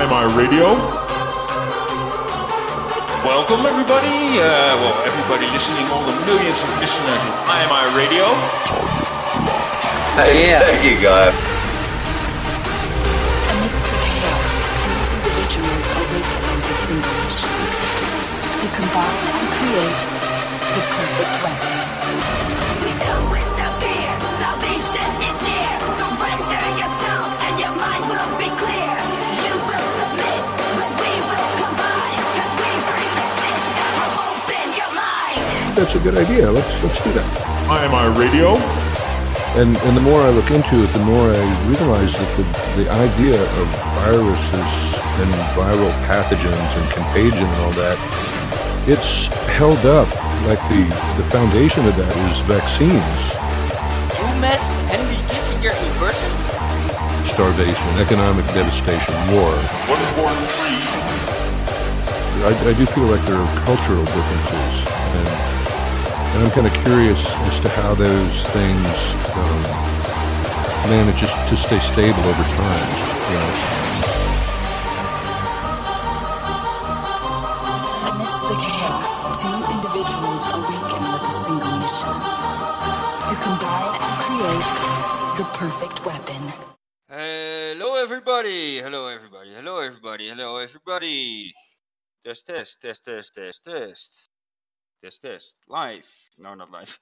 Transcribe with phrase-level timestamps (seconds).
[0.00, 0.64] IMI Radio.
[3.20, 4.40] Welcome, everybody.
[4.40, 8.24] Uh, well, everybody listening, all the millions of listeners of IMI Radio.
[10.24, 10.64] yeah.
[10.64, 11.12] There you go.
[13.52, 17.60] Amidst the chaos, two individuals awaken with a single mission
[18.56, 20.00] to combine and create
[20.64, 22.69] the perfect weapon.
[35.80, 36.44] That's a good idea.
[36.52, 37.24] Let's let's do that.
[37.72, 38.60] IMI Radio.
[39.56, 41.40] And and the more I look into it, the more I
[41.72, 42.44] realize that the,
[42.84, 43.66] the idea of
[44.04, 44.92] viruses
[45.24, 47.96] and viral pathogens and contagion and all that,
[48.84, 50.04] it's held up
[50.44, 50.84] like the
[51.16, 53.20] the foundation of that is vaccines,
[54.20, 54.60] You met
[54.92, 56.28] Henry Kissinger in person?
[57.24, 59.48] starvation, economic devastation, war.
[59.88, 60.76] One born free.
[62.44, 64.84] I, I do feel like there are cultural differences,
[65.16, 65.49] and,
[66.32, 69.62] and I'm kind of curious as to how those things um,
[70.88, 72.88] manage to stay stable over time.
[73.26, 73.50] You know?
[78.14, 82.14] Amidst the chaos, two individuals awaken with a single mission
[83.26, 84.70] to combine and create
[85.36, 86.42] the perfect weapon.
[87.08, 88.78] Hello, everybody.
[88.78, 89.52] Hello, everybody.
[89.52, 90.28] Hello, everybody.
[90.28, 91.52] Hello, everybody.
[92.24, 94.30] Test, test, test, test, test, test.
[95.02, 95.56] Test, test.
[95.68, 96.08] Live.
[96.38, 96.98] No, not live.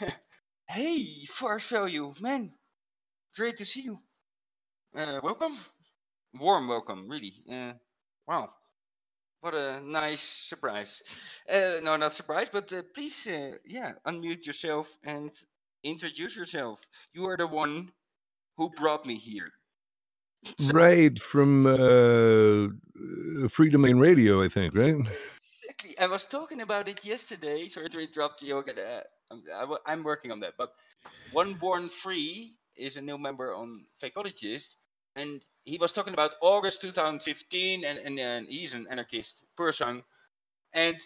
[0.68, 2.20] hey, Farcevalue.
[2.20, 2.50] Man,
[3.36, 3.98] great to see you.
[4.96, 5.56] Uh, welcome.
[6.34, 7.34] Warm welcome, really.
[7.50, 7.72] Uh,
[8.26, 8.50] wow.
[9.40, 11.00] What a nice surprise.
[11.52, 15.30] Uh, no, not surprise, but uh, please, uh, yeah, unmute yourself and
[15.84, 16.84] introduce yourself.
[17.14, 17.92] You are the one
[18.56, 19.50] who brought me here.
[20.58, 22.68] So- Right from uh,
[23.48, 24.74] Freedomain Radio, I think.
[24.74, 24.96] Right?
[25.80, 25.98] Exactly.
[26.04, 27.66] I was talking about it yesterday.
[27.68, 28.56] Sorry to interrupt you.
[28.58, 29.02] Okay, uh,
[29.54, 30.54] I'm, I'm working on that.
[30.58, 30.72] But
[31.30, 34.76] One Born Free is a new member on Fakeologist,
[35.16, 40.04] and he was talking about August 2015, and, and, and he's an anarchist person.
[40.74, 40.98] And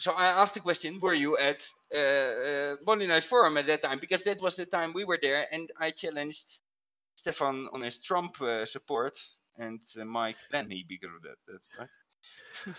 [0.00, 3.82] so I asked the question, were you at uh, uh, Monday Night Forum at that
[3.82, 3.98] time?
[4.00, 6.60] Because that was the time we were there, and I challenged
[7.16, 9.18] Stefan on his Trump uh, support,
[9.58, 11.38] and uh, Mike banned because of that.
[11.48, 11.88] That's right.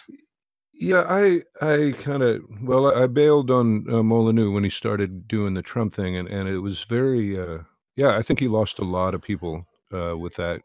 [0.73, 5.53] Yeah, I I kind of well, I bailed on uh, Molyneux when he started doing
[5.53, 7.59] the Trump thing, and and it was very uh,
[7.95, 8.17] yeah.
[8.17, 10.61] I think he lost a lot of people uh, with that.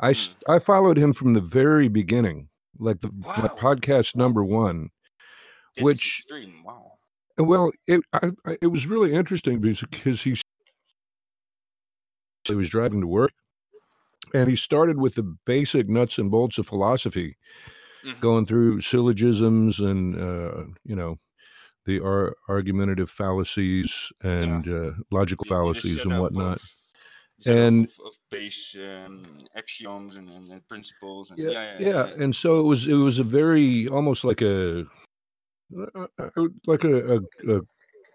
[0.00, 2.48] I s- I followed him from the very beginning,
[2.78, 3.54] like the Wow.
[3.58, 4.90] podcast number one.
[5.80, 6.24] Which-.
[6.64, 6.92] Wow.
[7.38, 10.42] Well, it I, I, it was really interesting because he s-
[12.48, 13.32] he was driving to work,
[14.34, 17.36] and he started with the basic nuts and bolts of philosophy,
[18.04, 18.20] Mhm.
[18.20, 21.18] going through syllogisms and uh, you know
[21.86, 26.56] the ar- argumentative fallacies and uh, logical the fallacies and whatnot.
[26.56, 29.24] of- And- of, of base um,
[29.56, 31.30] axioms and, and, principles.
[31.30, 34.86] And, Yeah, yeah, yeah, and so it was it was a very almost like a
[35.76, 37.60] uh, uh, like a, a, a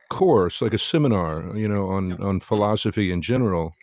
[0.10, 2.26] course, like a seminar, you know, on Yeah.
[2.28, 3.74] on philosophy in general.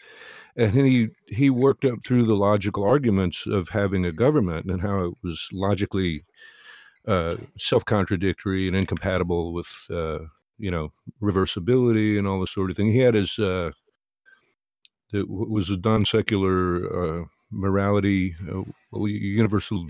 [0.56, 4.98] And he he worked up through the logical arguments of having a government and how
[5.06, 6.22] it was logically
[7.06, 10.20] uh, self-contradictory and incompatible with uh,
[10.58, 12.92] you know reversibility and all this sort of thing.
[12.92, 13.72] He had his uh,
[15.12, 18.62] it was a non-secular uh, morality, uh,
[19.04, 19.88] universal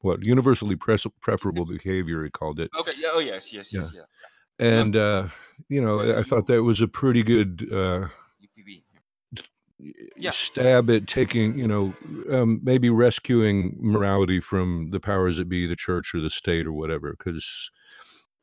[0.00, 2.92] what universally preferable behavior he called it Okay.
[2.98, 3.10] Yeah.
[3.12, 3.52] Oh yes.
[3.52, 3.72] Yes.
[3.72, 3.92] Yes.
[3.94, 4.02] Yeah.
[4.58, 5.28] and uh
[5.68, 8.08] you know I- thought that was a pretty good uh
[10.16, 10.30] Yeah.
[10.30, 11.94] stab at taking you know
[12.30, 16.72] um, maybe rescuing morality from the powers that be the church or the state or
[16.72, 17.70] whatever because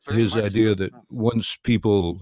[0.10, 2.20] his idea that once people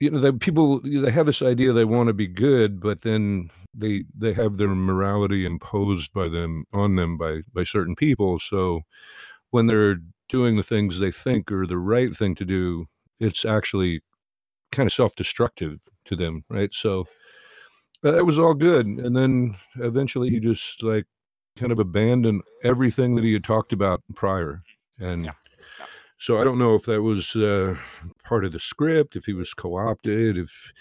[0.00, 3.50] you know that people they have this idea they want to be good but then
[3.74, 8.38] they they have their morality imposed by them on them by by certain people.
[8.38, 8.82] So
[9.50, 12.86] when they're doing the things they think are the right thing to do
[13.18, 14.02] it's actually
[14.70, 16.72] kind of self-destructive to them right?
[16.72, 17.06] So
[18.04, 21.06] uh, that was all good and then eventually he just like
[21.56, 24.62] kind of abandoned everything that he had talked about prior
[24.98, 25.32] and Yeah.
[26.18, 27.76] so i don't know if that was uh,
[28.24, 30.72] part of the script if he was co-opted if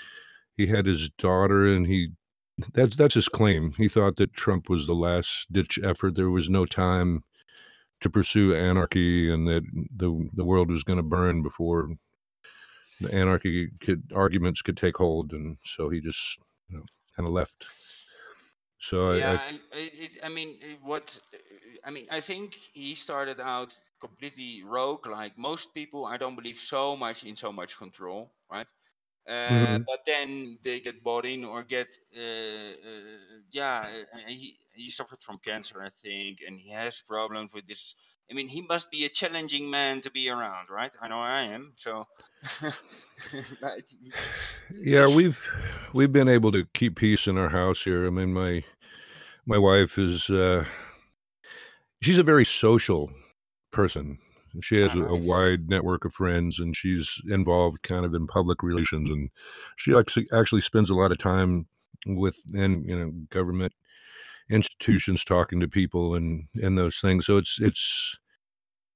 [0.55, 2.09] he had his daughter and he
[2.73, 6.49] that's that's his claim he thought that trump was the last ditch effort there was
[6.49, 7.23] no time
[8.01, 9.63] to pursue anarchy and that
[9.95, 11.89] the the world was going to burn before
[13.01, 16.83] the anarchy could arguments could take hold and so he just you know
[17.17, 17.65] kind of left
[18.79, 21.19] So yeah, I it, I mean, what
[21.83, 26.05] I mean, I think he started out completely rogue, like most people.
[26.05, 28.67] I don't believe so much in so much control, right?
[29.27, 29.85] Uh, Mhm.
[29.85, 33.17] But then they get bought in or get, uh, uh,
[33.51, 37.95] yeah, he he suffered from cancer, I think, and he has problems with this.
[38.31, 40.91] I mean, he must be a challenging man to be around, right?
[41.01, 41.73] I know I am.
[41.75, 42.05] So,
[44.81, 45.51] yeah we've
[45.93, 48.05] we've been able to keep peace in our house here.
[48.05, 48.63] I mean my
[49.45, 50.65] my wife is uh,
[52.01, 53.11] she's a very social
[53.71, 54.19] person.
[54.61, 58.63] She has a, a wide network of friends, and she's involved kind of in public
[58.63, 59.09] relations.
[59.09, 59.29] And
[59.75, 61.67] she actually actually spends a lot of time
[62.05, 63.73] with and you know government
[64.49, 67.25] institutions talking to people and and those things.
[67.25, 68.17] So it's it's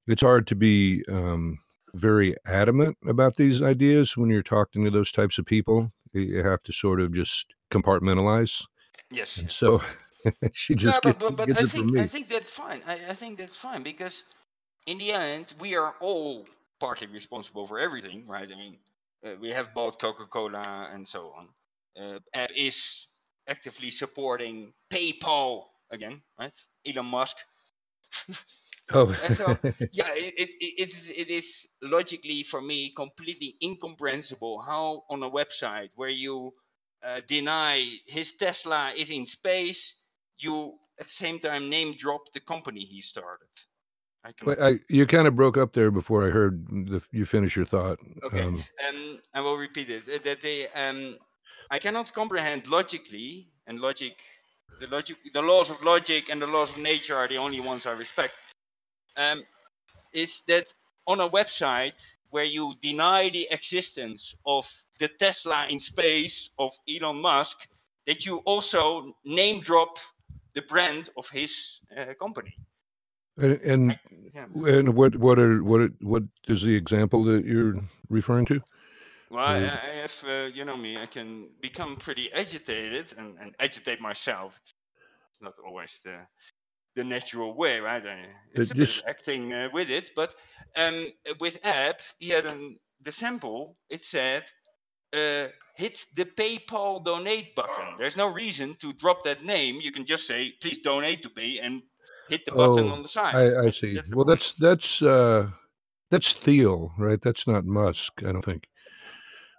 [0.08, 1.60] it's hard to be um,
[1.94, 5.92] very adamant about these ideas when you're talking to those types of people.
[6.14, 8.66] You- have to sort of just compartmentalize.
[9.10, 9.38] yes.
[9.38, 9.82] And so
[10.52, 12.02] she just but, gets, but, but gets I it from think me.
[12.02, 12.82] I think that's fine.
[12.86, 14.24] I, I think that's fine because
[14.88, 16.46] in the end we are all
[16.80, 18.50] partly responsible for everything, right?
[18.52, 18.78] I mean,
[19.26, 21.50] uh, we have bought Coca-Cola and so on.
[22.02, 23.08] Uh, Ab is
[23.48, 26.58] actively supporting PayPal again, right?
[26.88, 27.38] Elon Musk.
[28.94, 29.58] oh, so
[29.92, 35.30] yeah, it, it, it- it's it is logically for me completely incomprehensible how on a
[35.30, 36.54] website where you
[37.06, 39.96] uh, deny his Tesla is in space,
[40.40, 43.48] you at the same time name drop the company he started.
[44.24, 47.26] I can Wait, I, you kind of broke up there before I heard the, you
[47.26, 48.00] finish your thought.
[48.24, 48.44] Okay.
[48.44, 50.04] Um, um, I will repeat it.
[50.08, 51.18] uh, That they, um,
[51.72, 54.20] I cannot comprehend logically, and logic,
[54.80, 57.86] the logic, the laws of logic and the laws of nature are the only ones
[57.86, 58.34] I respect.
[59.18, 59.44] Um,
[60.14, 60.74] is that
[61.08, 64.66] on a website where you deny the existence of
[65.00, 67.68] the Tesla in space of Elon Musk,
[68.08, 69.98] that you also name drop
[70.54, 72.56] the brand of his uh, company.
[73.42, 74.00] And and,
[74.68, 77.76] and what what are what are- what is the example that you're
[78.10, 78.62] referring to?
[79.30, 83.56] Well, I, I have, uh, you know me, I can become pretty agitated and, and
[83.60, 84.60] agitate myself.
[84.62, 86.18] It's, not always the
[86.96, 88.04] the natural way, right?
[88.54, 90.36] It's bit just- of acting uh, with it, but
[90.76, 91.08] um,
[91.40, 93.78] with Ab, he had an, the sample.
[93.90, 94.44] It said,
[95.14, 95.48] uh,
[95.78, 99.80] "Hit the PayPal donate button." There's no reason to drop that name.
[99.82, 101.82] You can just say, "Please donate to me," and
[102.30, 103.36] hit the button Oh, on the side.
[103.36, 103.94] I, I see.
[103.96, 104.40] the well, point.
[104.40, 105.50] that's that's uh,
[106.10, 107.22] that's Thiel, right?
[107.22, 108.14] That's not Musk.
[108.26, 108.68] I don't think.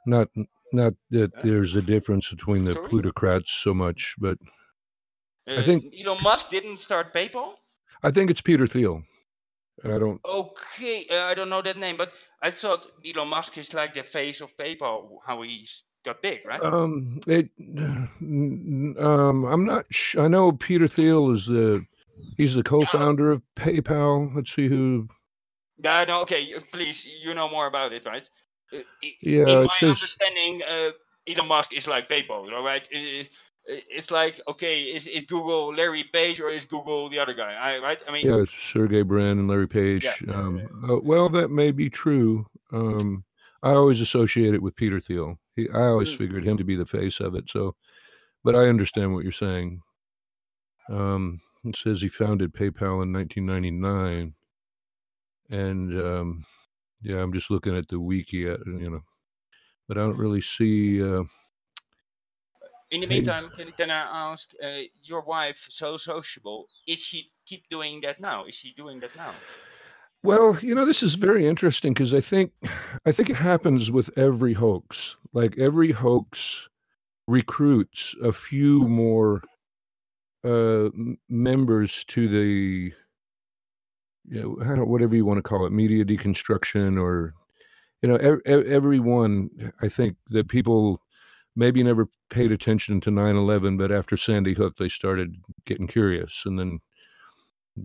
[0.06, 0.28] Not
[0.72, 1.40] not that Huh?
[1.44, 2.88] there's a difference between the Sorry?
[2.88, 4.38] plutocrats so much, but
[5.46, 7.54] Uh, think- Elon Musk didn't start PayPal.
[8.02, 9.02] I think it's Peter Thiel.
[9.84, 10.20] And I don't.
[10.24, 12.12] Okay, uh, I don't know that name, but
[12.42, 16.62] I thought Elon Musk is like the face of PayPal, how he's got big, right?
[16.62, 17.48] Um, it.
[18.20, 19.86] Um, I'm not.
[19.90, 21.84] Sh- I know Peter Thiel is the.
[22.36, 24.34] He's the co-founder of PayPal.
[24.34, 25.08] Let's see who.
[25.82, 28.28] yeah, no, okay, please, you know more about it, right?
[28.72, 28.78] Uh,
[29.20, 30.90] Yeah, In it my says- understanding, uh,
[31.28, 32.86] Elon Musk is like PayPal, all right?
[32.94, 33.24] Uh,
[33.66, 37.78] It's like, okay, is, is Google Larry Page or is Google the other guy, I,
[37.78, 38.02] right?
[38.08, 40.04] I mean, Yeah, Sergey Brin and Larry Page.
[40.04, 42.46] Yeah, yeah, um, uh, well, that may be true.
[42.72, 43.24] Um,
[43.62, 45.38] I always associate it with Peter Thiel.
[45.54, 46.16] He, I always Mm.
[46.18, 47.48] figured him to be the face of it.
[47.50, 47.76] So,
[48.42, 49.82] but I understand what you're saying.
[50.88, 54.34] Um, it says he founded PayPal in 1999,
[55.50, 56.44] and um,
[57.02, 59.02] yeah, I'm just looking at the wiki, at, you know,
[59.88, 61.02] but I don't really see.
[61.02, 61.24] Uh,
[62.90, 67.68] in the meantime, can, can I ask, uh, your wife, so sociable, is she keep
[67.70, 68.44] doing that now?
[68.44, 69.32] Is she doing that now?
[70.22, 72.52] Well, you know, this is very interesting because I think
[73.04, 75.16] I think it happens with every hoax.
[75.32, 76.68] Like every hoax
[77.26, 79.42] recruits a few more
[80.44, 80.90] uh
[81.28, 82.92] members to the
[84.24, 87.34] you know, I don't whatever you want to call it, media deconstruction or
[88.02, 91.00] you know, ev- ev- everyone I think that people
[91.54, 96.58] maybe never paid attention to 9/11, but after Sandy Hook they started getting curious and
[96.58, 96.80] then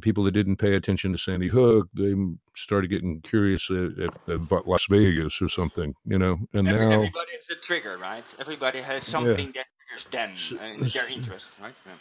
[0.01, 2.13] people that didn't pay attention to Sandy Hook, they
[2.55, 6.37] started getting curious at, at, at Las Vegas or something, you know.
[6.53, 8.23] And Every, now, everybody has a trigger, right?
[8.39, 11.73] Everybody has something that triggers them, uh, their interest, right?
[11.85, 11.93] Yeah.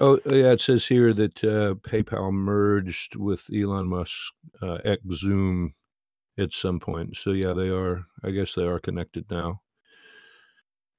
[0.00, 5.74] Oh yeah, it says here that uh, PayPal merged with Elon Musk uh, X Zoom
[6.38, 7.16] at some point.
[7.16, 8.04] So yeah, they are.
[8.24, 9.60] I guess they are connected now.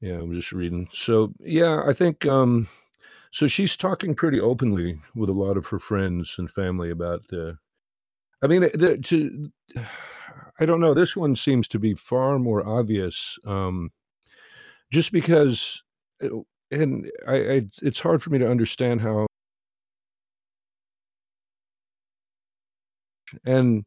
[0.02, 0.88] Yeah, I'm just reading.
[0.94, 2.26] So yeah, I think.
[2.26, 2.68] um
[3.32, 7.58] So she's talking pretty openly with a lot of her friends and family about the.
[8.44, 9.52] I mean, the, to
[10.60, 10.94] I don't know.
[10.94, 13.92] This one seems to be far more obvious, um,
[14.92, 15.82] just because
[16.22, 16.28] uh,
[16.74, 19.28] and I, I it's hard for me to understand how
[23.46, 23.86] and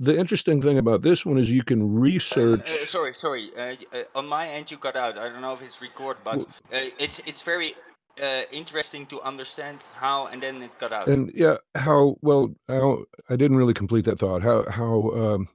[0.00, 3.50] the interesting thing about this one is you can Uh, research uh, sorry, sorry.
[3.56, 5.18] Uh, uh, on my end, you cut out.
[5.18, 6.40] I don't know if it's record, but
[6.72, 7.74] uh, it's it's very
[8.22, 11.08] uh, interesting to understand how, and then it cut out.
[11.08, 15.48] and yeah how well how, i didn't really complete that thought how how um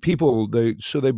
[0.00, 1.12] people they so they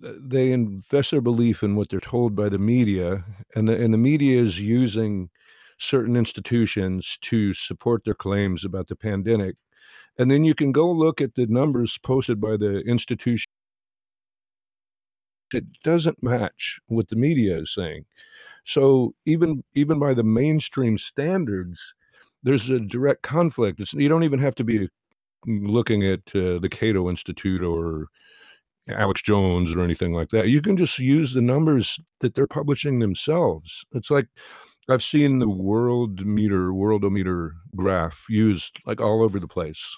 [0.00, 3.24] they invest their belief in what they're told by the media
[3.54, 5.30] and the, and the media is using
[5.78, 9.56] certain institutions to support their claims about the pandemic.
[10.18, 13.46] And then you can go look at the numbers posted by the institution.
[15.54, 18.04] It doesn't match what the media is saying.
[18.64, 21.94] So even even by the mainstream standards
[22.42, 23.80] there's a direct conflict.
[23.80, 24.88] It's, you don't even have to be
[25.46, 28.08] looking at uh, the cato institute or
[28.90, 32.98] alex jones or anything like that you can just use the numbers that they're publishing
[32.98, 34.26] themselves it's like
[34.88, 39.96] i've seen the world meter worldometer graph used like all over the place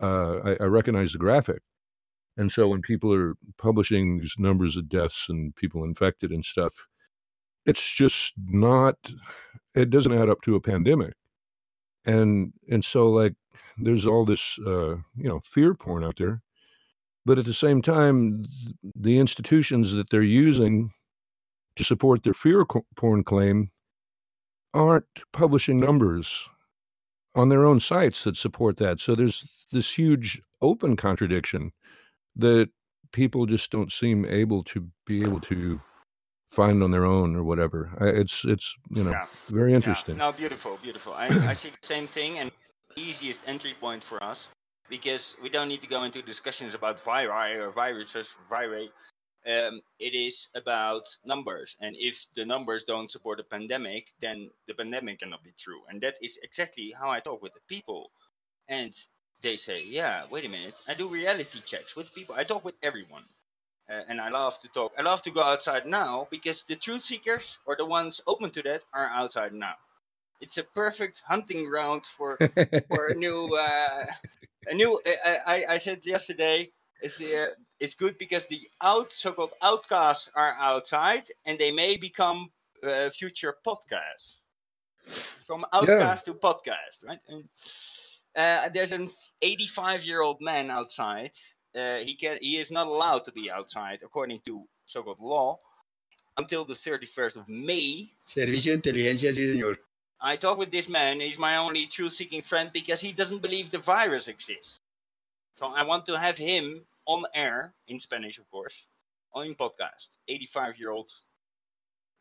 [0.00, 1.62] uh, I, I recognize the graphic
[2.36, 6.74] and so when people are publishing these numbers of deaths and people infected and stuff,
[7.66, 8.96] it's just not
[9.74, 11.14] it doesn't add up to a pandemic.
[12.06, 13.34] And and so like
[13.78, 16.42] there's all this uh, you know, fear porn out there.
[17.26, 18.44] But at the same time,
[18.94, 20.92] the institutions that they're using
[21.76, 22.64] to support their fear
[22.96, 23.70] porn claim
[24.72, 26.48] aren't publishing numbers
[27.34, 29.00] on their own sites that support that.
[29.00, 31.72] So there's this huge open contradiction
[32.36, 32.70] that
[33.12, 35.80] people just don't seem able to be able to
[36.48, 37.90] find on their own or whatever.
[38.00, 39.76] It's it's you know Yeah, very yeah.
[39.76, 40.16] interesting.
[40.16, 41.14] No, beautiful, beautiful.
[41.14, 42.50] I I see the same thing, and
[42.96, 44.48] easiest entry point for us
[44.88, 48.90] because we don't need to go into discussions about viri or viruses, viri.
[49.46, 54.74] Um, it is about numbers, and if the numbers don't support a pandemic, then the
[54.74, 55.82] pandemic cannot be true.
[55.88, 58.10] And that is exactly how I talk with the people,
[58.68, 58.94] and
[59.42, 60.76] they say, "Yeah, wait a minute.
[60.88, 62.34] I do reality checks with people.
[62.34, 63.26] I talk with everyone."
[63.88, 64.92] Uh, and I love to talk.
[64.98, 68.62] I love to go outside now because the truth seekers or the ones open to
[68.62, 69.76] that are outside now.
[70.44, 72.36] It's a perfect hunting ground for
[72.88, 74.04] for a new uh,
[74.66, 75.00] a new.
[75.06, 76.70] I, I, I said yesterday
[77.00, 77.48] it's uh,
[77.80, 82.50] it's good because the out so-called outcasts are outside and they may become
[82.82, 84.40] uh, future podcasts
[85.46, 87.20] from outcast to podcast, right?
[87.28, 87.48] And
[88.36, 89.08] uh, there's an
[89.40, 91.32] 85 year old man outside.
[91.74, 95.56] Uh, he can he is not allowed to be outside according to so-called law
[96.36, 98.12] until the 31st of May.
[98.26, 99.78] Servicio de inteligencia, sí, señor.
[100.24, 101.20] I talk with this man.
[101.20, 104.78] He's my only truth-seeking friend because he doesn't believe the virus exists.
[105.56, 108.86] So I want to have him on air in Spanish, of course,
[109.34, 110.16] on podcast.
[110.30, 111.10] 85-year-old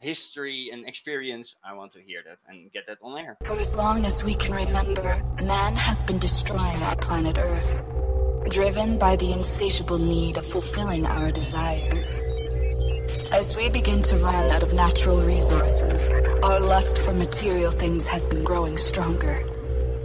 [0.02, 1.56] history and experience.
[1.64, 3.38] I want to hear that and get that on air.
[3.46, 7.82] For as long as we can remember, man has been destroying our planet Earth,
[8.50, 12.22] driven by the insatiable need of fulfilling our desires.
[13.32, 16.10] As we begin to run out of natural resources,
[16.44, 19.40] our lust for material things has been growing stronger,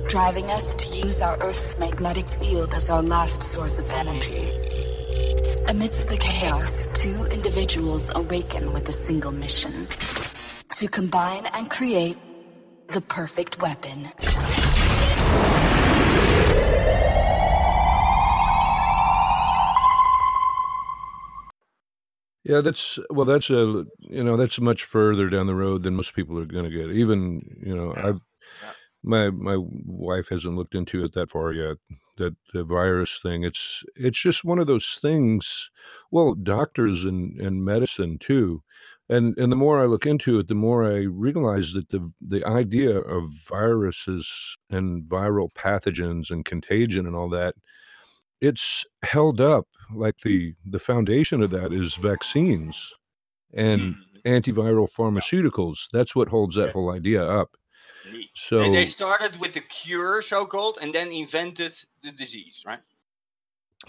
[0.09, 4.51] driving us to use our Earth's magnetic field as our last source of energy.
[5.69, 9.87] Amidst the chaos, two individuals awaken with a single mission
[10.73, 12.17] to combine and create
[12.89, 14.09] the perfect weapon.
[22.49, 26.15] Yeah, that's well, that's a you know that's much further down the road than most
[26.15, 26.91] people are going to get.
[26.91, 28.21] Even you know, I've
[29.03, 31.79] my my wife hasn't looked into it that far yet.
[32.19, 35.71] That the virus thing, it's it's just one of those things.
[36.11, 38.63] Well, doctors and and medicine too,
[39.11, 42.45] and and the more I look into it, the more I realize that the the
[42.47, 47.57] idea of viruses and viral pathogens and contagion and all that
[48.41, 52.93] it's held up like the the foundation of that is vaccines
[53.55, 54.23] and Mhm.
[54.27, 55.89] antiviral pharmaceuticals.
[55.93, 57.57] That's what holds that whole idea up.
[58.35, 62.81] So And they started with the cure, so-called, and then invented the disease, right?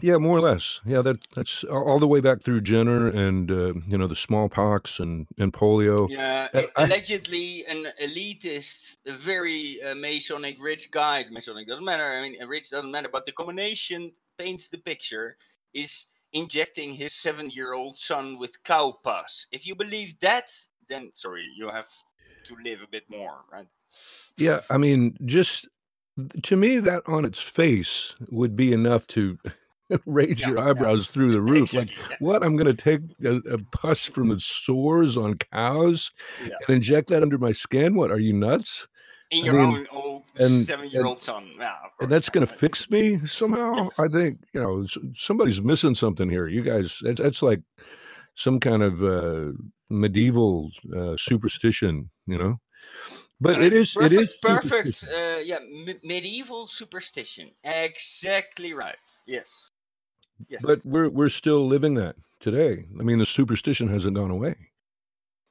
[0.01, 3.74] Yeah more or less yeah that that's all the way back through jenner and uh,
[3.88, 9.81] you know the smallpox and and polio Yeah, and I, allegedly an elitist, a very
[9.81, 11.25] uh, Masonic rich guy.
[11.29, 12.03] Masonic doesn't matter.
[12.03, 13.10] I mean, rich doesn't matter.
[13.12, 15.38] But the combination paints the picture.
[15.72, 19.46] Is injecting his seven-year-old son with cow pus.
[19.51, 20.51] If you believe that,
[20.88, 21.88] then sorry, you have
[22.46, 23.67] to live a bit more, right?
[24.38, 25.67] yeah i mean just
[26.43, 29.38] to me that on its face would be enough to
[30.05, 30.69] raise Yeah, your yeah.
[30.69, 31.74] eyebrows through the roof.
[31.74, 32.15] Like, yeah.
[32.19, 32.43] what?
[32.43, 36.12] I'm going to take a, a pus from the sores on cows
[36.43, 36.53] Yeah.
[36.67, 37.96] and inject that under my skin?
[37.96, 38.12] What?
[38.12, 38.88] Are you nuts?
[39.31, 41.51] In I your mean, own old and- seven-year-old son.
[41.60, 41.91] Yeah, of.
[42.01, 43.89] And that's going to fix me somehow.
[44.00, 46.48] I think you know somebody's missing something here.
[46.48, 47.62] You guys, that's, that's like
[48.34, 49.51] some kind of uh,
[49.89, 52.60] medieval uh, superstition, you know.
[53.41, 55.05] But it is, perfect, it is perfect.
[55.08, 57.51] Uh, yeah, me- medieval superstition.
[57.63, 58.98] Exactly right.
[59.27, 59.69] Yes.
[60.48, 60.63] Yes.
[60.65, 62.86] But we're we're still living that today.
[63.00, 64.55] I mean, the superstition hasn't gone away.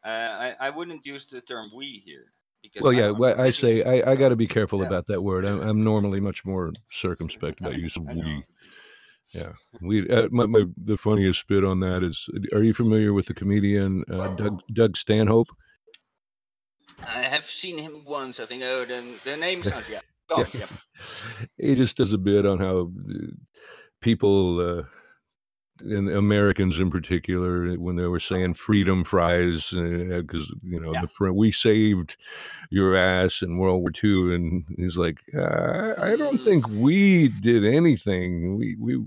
[0.05, 2.25] uh, I, I wouldn't use the term "we" here
[2.63, 4.87] because Well, yeah, well, I say I, I got to be careful Yeah.
[4.87, 5.45] about that word.
[5.45, 8.45] I'm, I'm normally much more circumspect about use of we.
[9.35, 9.53] Yeah,
[9.83, 10.09] we.
[10.09, 14.05] Uh, my, my the funniest bit on that is: Are you familiar with the comedian
[14.11, 15.49] uh, Doug Doug Stanhope?
[17.07, 18.41] I have seen him once.
[18.41, 18.63] I think.
[18.63, 20.01] Oh, the the name sounds yeah.
[20.31, 20.67] Oh, yeah.
[21.57, 23.27] He just does a bit on how uh,
[24.01, 24.83] people, uh,
[25.81, 31.03] and Americans in particular, when they were saying freedom fries, because you know Yeah.
[31.03, 32.17] the fr- we saved
[32.71, 37.65] your ass in World War II, and he's like, uh, I don't think we did
[37.65, 38.57] anything.
[38.57, 39.05] We we.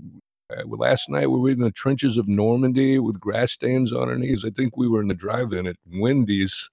[0.50, 4.16] Uh, last night we were in the trenches of Normandy with grass stains on our
[4.18, 4.44] knees.
[4.44, 6.68] I think we were in the drive-in at Wendy's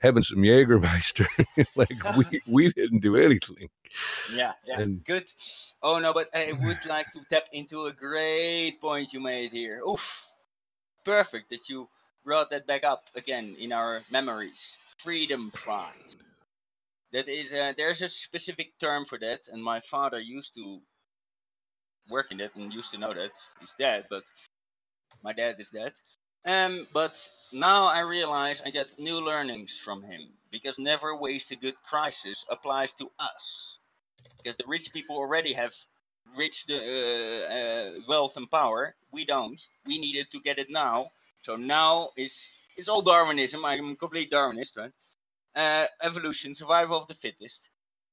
[0.00, 1.26] having some Jägermeister.
[1.76, 3.68] like we we didn't do anything.
[4.34, 5.28] Yeah, yeah, And- good.
[5.82, 9.80] Oh no, but I would like to tap into a great point you made here.
[9.88, 10.26] Oof,
[11.04, 11.88] perfect that you
[12.24, 14.76] brought that back up again in our memories.
[14.98, 16.16] Freedom fries.
[17.12, 20.80] That is, uh, there's a specific term for that, and my father used to
[22.08, 23.32] work in that and used to know that.
[23.58, 24.22] He's dead, but
[25.24, 25.92] my dad is dead.
[26.44, 27.18] Um, but
[27.52, 32.44] now I realize I get new learnings from him because never waste a good crisis
[32.50, 33.76] applies to us
[34.38, 35.74] because the rich people already have
[36.36, 38.94] rich uh, uh, wealth and power.
[39.12, 39.60] We don't.
[39.86, 41.10] We needed to get it now.
[41.42, 43.64] So now is it's all Darwinism.
[43.64, 44.92] I'm a complete Darwinist, right?
[45.54, 47.70] Uh, evolution, survival of the fittest.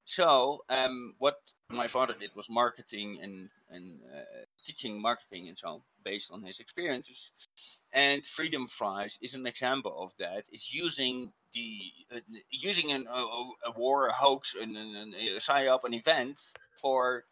[0.07, 1.35] So um, what
[1.69, 4.23] my father did was marketing and and uh,
[4.65, 7.31] teaching marketing and so on, based on his experiences.
[7.93, 10.45] And Freedom Fries is an example of that.
[10.51, 11.79] It's using the
[12.15, 13.21] uh, using an, a,
[13.67, 16.39] a- war, a hoax, and an, a psyop, an event
[16.81, 17.25] for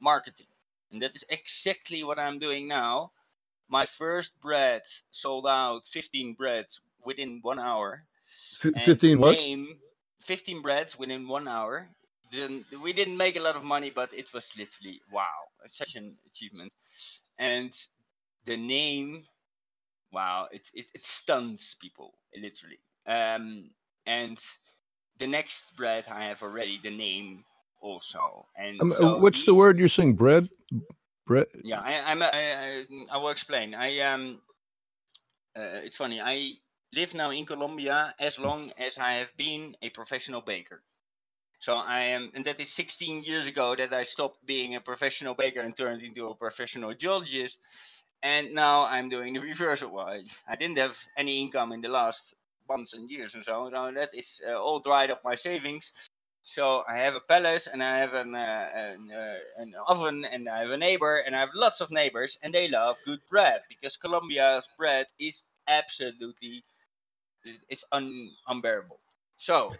[0.00, 0.46] marketing,
[0.92, 3.10] and that is exactly what I'm doing now.
[3.68, 8.00] My first bread sold out 15 breads within one hour.
[8.64, 9.36] F- Fifteen what?
[9.36, 9.78] Name
[10.22, 11.88] 15 breads within one hour.
[12.34, 16.16] Then we didn't make a lot of money, but it was literally wow, such an
[16.26, 16.72] achievement.
[17.38, 17.72] And
[18.44, 19.24] the name,
[20.12, 22.78] wow, it it, it stuns people literally.
[23.06, 23.70] Um,
[24.06, 24.38] and
[25.18, 27.44] the next bread I have already the name
[27.80, 28.46] also.
[28.56, 30.14] And Um, so what's the word you're saying?
[30.14, 30.48] Bread?
[31.26, 31.46] Bread?
[31.62, 32.22] yeah, I, I'm.
[32.22, 33.74] A, I, I, I will explain.
[33.74, 34.40] I um,
[35.56, 36.20] uh, it's funny.
[36.20, 36.52] I
[36.94, 40.82] live now in Colombia as long as I have been a professional baker.
[41.64, 45.32] So I am, and that is 16 years ago that I stopped being a professional
[45.32, 47.58] baker and turned into a professional geologist.
[48.22, 49.82] And now I'm doing the reverse.
[49.82, 52.34] Well, I, I didn't have any income in the last
[52.68, 53.70] months and years and so.
[53.72, 55.90] So that is uh, all dried up my savings.
[56.42, 60.50] So I have a palace and I have an, uh, an, uh, an oven and
[60.50, 63.62] I have a neighbor and I have lots of neighbors and they love good bread
[63.70, 66.62] because Colombia's bread is absolutely
[67.70, 68.98] it's un, unbearable.
[69.44, 69.76] So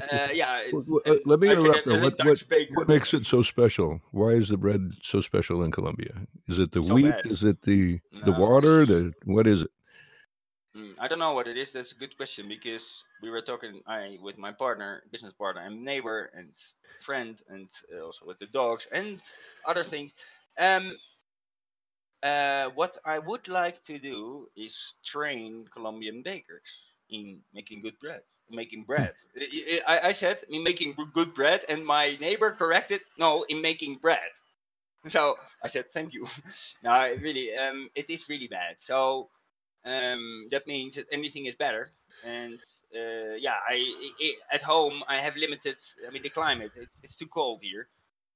[0.00, 1.94] uh, yeah, it- W- w- uh, and let me interrupt that though.
[1.94, 2.42] as a What, what,
[2.74, 4.00] what makes it so special?
[4.10, 6.26] Why is the bread so special in Colombia?
[6.48, 7.14] Is it the So wheat?
[7.14, 7.26] bad.
[7.26, 8.40] Is it the the No.
[8.40, 8.84] water?
[8.84, 9.70] The what is it?
[10.76, 11.72] Mm, I don't know what it is.
[11.72, 15.84] That's a good question because we were talking I with my partner, business partner, and
[15.84, 16.52] neighbor and
[17.00, 19.22] friend, and uh, also with the dogs and
[19.64, 20.12] other things.
[20.58, 20.92] Um,
[22.22, 28.22] uh, what I would like to do is train Colombian bakers in making good bread.
[28.50, 29.14] Making bread.
[29.86, 33.00] I, I, said in making good bread, and my neighbor corrected.
[33.18, 34.32] No, in making bread.
[35.08, 36.26] So I said thank you.
[36.82, 38.76] no, really, um, it is really bad.
[38.78, 39.28] So
[39.84, 41.88] um, that means that anything is better.
[42.24, 42.58] And
[42.94, 43.76] uh, yeah, I,
[44.22, 45.76] I at home I have limited.
[46.06, 46.72] I mean the climate.
[46.76, 47.88] It's, it's too cold here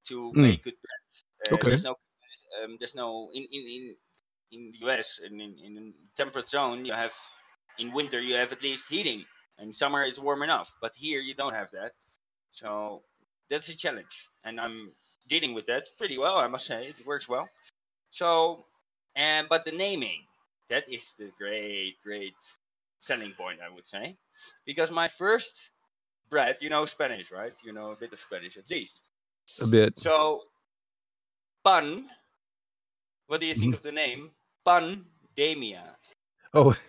[0.08, 0.42] to Mm.
[0.42, 1.52] make good bread.
[1.52, 1.68] Uh, Okay.
[1.68, 1.96] There's no
[2.62, 3.96] um, there's no in in in
[4.50, 7.14] in the US and in in temperate zone you have
[7.78, 9.24] in winter you have at least heating
[9.58, 10.74] and summer it's warm enough.
[10.80, 11.92] But here you don't have that.
[12.52, 13.02] So
[13.50, 14.92] that's a challenge, and I'm
[15.28, 16.38] dealing with that pretty well.
[16.38, 17.48] I must say it works well.
[18.10, 18.64] So,
[19.16, 20.22] and but the naming
[20.70, 22.34] that is the great, great
[22.98, 24.16] selling point, I would say,
[24.64, 25.70] because my first
[26.30, 27.52] bread, you know Spanish, right?
[27.64, 29.02] You know a bit of Spanish at least.
[29.60, 29.98] A bit.
[29.98, 30.42] So,
[31.64, 32.08] pan
[33.26, 33.74] What do you think mm-hmm.
[33.74, 34.30] of the name
[34.64, 35.04] pan
[35.36, 35.84] Pandemia?
[36.54, 36.74] Oh,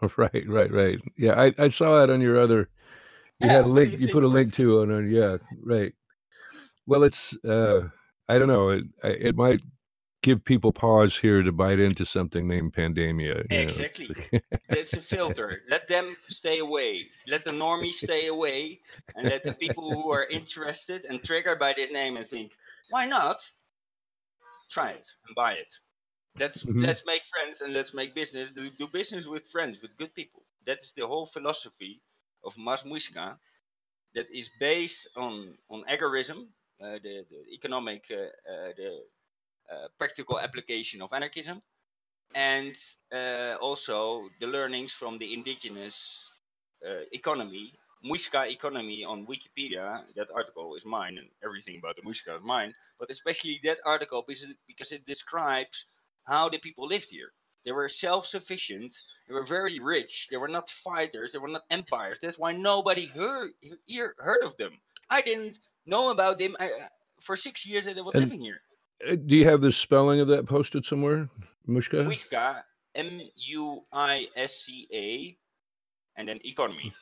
[0.16, 0.98] right, right, right.
[1.16, 2.68] Yeah, I, I saw it on your other.
[3.38, 3.98] You had a link.
[3.98, 4.90] you put a link to on.
[4.90, 5.10] on.
[5.10, 5.92] Yeah, right.
[6.86, 7.36] Well, it's.
[7.44, 7.88] uh
[8.28, 8.68] I don't know.
[8.70, 9.60] It I- it might
[10.22, 13.46] give people pause here to bite into something named pandemia.
[13.50, 14.14] it's Exactly.
[14.68, 15.62] That's a filter.
[15.68, 17.06] Let them stay away.
[17.26, 18.80] Let the normies stay away,
[19.16, 22.52] and let the people who are interested and triggered by this name and think,
[22.90, 23.48] why not?
[24.70, 25.72] Try it and buy it.
[26.38, 26.82] Let's Mhm.
[26.86, 28.50] let's make friends and let's make business.
[28.50, 30.42] Do, do business with friends, with good people.
[30.66, 32.00] That is the whole philosophy
[32.44, 33.38] of Mas Muisca.
[34.14, 36.48] That is based on on agorism,
[36.82, 38.16] uh, the, the economic, uh,
[38.52, 38.90] uh, the
[39.72, 41.60] uh, practical application of anarchism,
[42.34, 42.74] and
[43.12, 46.28] uh, also the learnings from the indigenous
[46.86, 47.72] uh, economy,
[48.04, 50.02] Muisca economy on Wikipedia.
[50.14, 52.74] That article is mine, and everything about the Muisca is mine.
[52.98, 55.86] But especially that article because it, because it describes
[56.30, 57.30] how the people lived here.
[57.64, 58.92] They were self-sufficient.
[59.26, 60.28] They were very rich.
[60.30, 61.32] They were not fighters.
[61.32, 62.18] They were not empires.
[62.22, 63.50] That's why nobody heard
[64.18, 64.72] heard of them.
[65.10, 66.88] I didn't know about them I, uh,
[67.20, 68.60] for six years that I was And- living here.
[69.06, 71.28] Uh, Do you have the spelling of that posted somewhere,
[71.66, 72.04] Mushka?
[72.06, 72.62] Muisca,
[72.94, 73.10] M
[73.58, 75.36] U I S C A,
[76.16, 76.94] and then economy.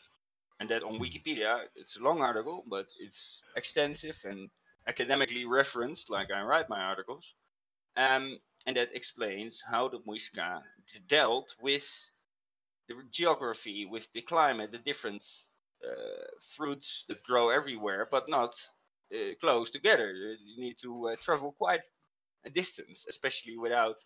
[0.61, 4.51] And that on Wikipedia, it's a long article, but it's extensive and
[4.93, 7.35] academically referenced, like I write my articles.
[7.97, 10.63] Um, and that explains how the Muisca
[11.09, 12.13] dealt with
[12.87, 15.25] the geography, with the climate, the different
[15.83, 16.27] uh,
[16.57, 18.55] fruits that grow everywhere, but not
[19.15, 20.13] uh, close together.
[20.13, 21.81] You need to uh, travel quite
[22.45, 23.97] a distance, especially without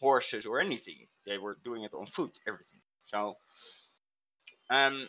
[0.00, 1.08] horses or anything.
[1.26, 2.82] They were doing it on foot, everything.
[3.06, 3.36] So,
[4.70, 5.08] um,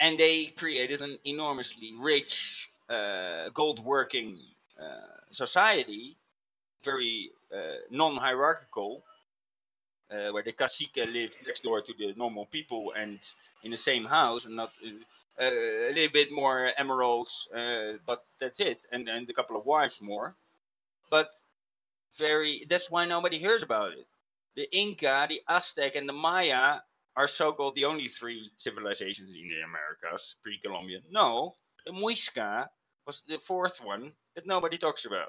[0.00, 4.38] and they created an enormously rich uh, gold working
[4.80, 6.18] uh, society,
[6.84, 9.02] very uh, non hierarchical,
[10.10, 13.18] uh, where the cacique lived next door to the normal people and
[13.62, 14.72] in the same house, and not.
[15.40, 17.48] Uh, a little bit more emeralds,
[18.06, 20.36] but that's it, and and a couple of wives more.
[21.10, 21.30] But
[22.18, 24.06] very that's why nobody hears about it.
[24.56, 26.80] The Inca, the Aztec, and the Maya
[27.16, 31.02] are so-called the only three civilizations in the Americas pre-Columbian.
[31.10, 31.54] No,
[31.86, 32.68] the Muisca
[33.06, 35.28] was the fourth one that nobody talks about.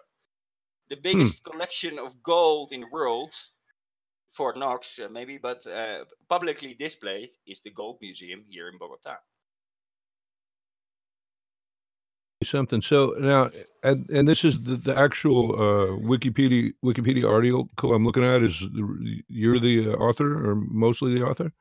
[0.93, 3.31] The biggest collection of gold in the world,
[4.27, 9.15] Fort Knox uh, maybe, but uh, publicly displayed is the Gold Museum here in Bogota.
[12.43, 12.83] something.
[12.83, 13.47] So now,
[13.83, 18.43] and, and this is the, the actual uh, Wikipedia Wikipedia article I'm looking at.
[18.43, 21.51] Is the, you're the uh, author or mostly the author?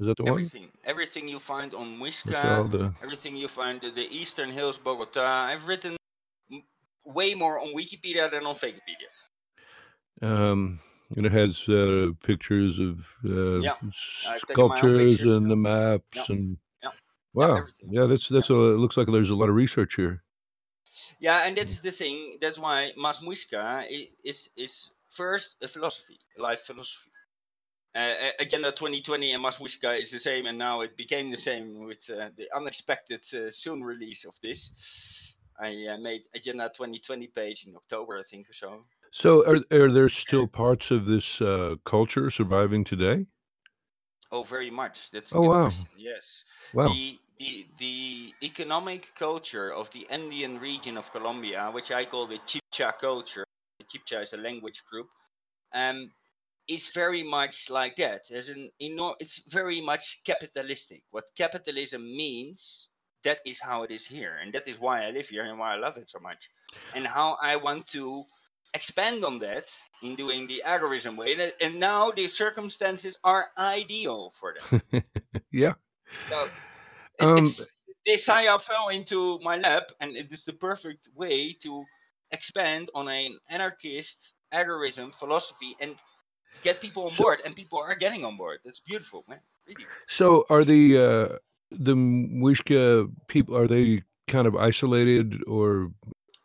[0.00, 0.32] Is that the one?
[0.32, 5.26] Everything, everything you find on Muisca, the- everything you find in the Eastern Hills, Bogota.
[5.50, 5.96] I've written
[7.04, 9.10] way more on Wikipedia than on Wikipedia.
[10.22, 10.80] Um,
[11.16, 13.76] and it has uh, pictures of uh, Yeah,
[14.26, 16.90] I've taken my own sculptures and the maps Yeah, and yeah,
[17.34, 20.22] wow, yeah, that's that's a it looks like there's a lot of research here.
[21.20, 22.38] Yeah, and that's the thing.
[22.40, 23.84] That's why Mas Muisca
[24.24, 27.10] is is first a philosophy, a life philosophy.
[27.94, 31.84] Uh, Agenda 2020 and Mas Muisca is the same, and now it became the same
[31.86, 35.23] with uh, the unexpected uh, soon release of this.
[35.60, 38.84] I uh, made Agenda 2020 page in October, I think, or so.
[39.12, 43.26] So, are are there still parts of this uh, culture surviving today?
[44.32, 45.10] Oh, very much.
[45.10, 45.62] That's a Oh, good wow.
[45.62, 45.86] question.
[45.96, 46.44] Yes.
[46.72, 46.88] Wow.
[46.88, 52.40] The, the the economic culture of the Andean region of Colombia, which I call the
[52.46, 53.44] Chibcha culture,
[53.78, 55.08] the Chibcha is a language group,
[55.72, 56.10] um,
[56.66, 58.22] is very much like that.
[58.28, 61.02] There's an it's very much capitalistic.
[61.10, 62.88] What capitalism means,
[63.24, 65.74] that is how it is here, and that is why I live here and why
[65.74, 66.50] I love it so much,
[66.94, 68.24] and how I want to
[68.74, 69.70] expand on that
[70.02, 71.32] in doing the agorism way.
[71.38, 75.04] And, and now the circumstances are ideal for that.
[75.52, 75.74] yeah.
[76.28, 76.48] So,
[77.20, 77.46] Um,
[78.04, 81.84] this Saya fell into my lap, and it is the perfect way to
[82.32, 85.94] expand on an anarchist agorism philosophy and
[86.62, 87.42] get people on So- board.
[87.44, 88.58] And people are getting on board.
[88.64, 89.40] That's beautiful, man.
[89.66, 89.86] Really.
[90.08, 91.38] So, are the uh,
[91.78, 95.90] the Mwishka people are they kind of isolated or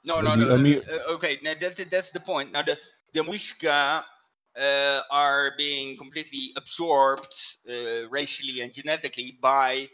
[0.03, 0.53] No, no, no.
[0.53, 2.51] I mean- uh, okay, now that, that's the point.
[2.51, 2.77] Now the
[3.13, 4.03] the Muisca
[4.59, 7.33] uh, are being completely absorbed
[7.69, 9.89] uh, racially and genetically by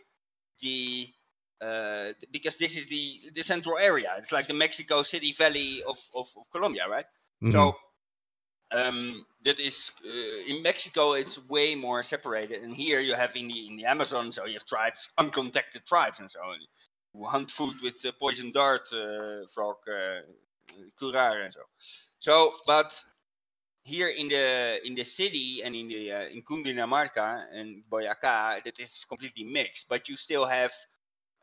[0.62, 1.08] the
[1.62, 4.14] uh, because this is the the central area.
[4.18, 7.06] It's like the Mexico City Valley of of, of Colombia, right?
[7.44, 7.52] Mhm.
[7.52, 7.76] So
[8.72, 11.14] um, that is uh, in Mexico.
[11.14, 14.32] It's way more separated, and here you have in the in the Amazon.
[14.32, 16.60] So you have tribes, uncontacted tribes, and so on,
[17.14, 20.22] who hunt food with uh, poison dart uh, frog, uh,
[21.00, 21.62] curare, and so.
[22.20, 23.04] So, but
[23.84, 28.80] here in the in the city and in the uh, in Cundinamarca and Boyacá, that
[28.80, 29.88] is completely mixed.
[29.88, 30.74] But you still have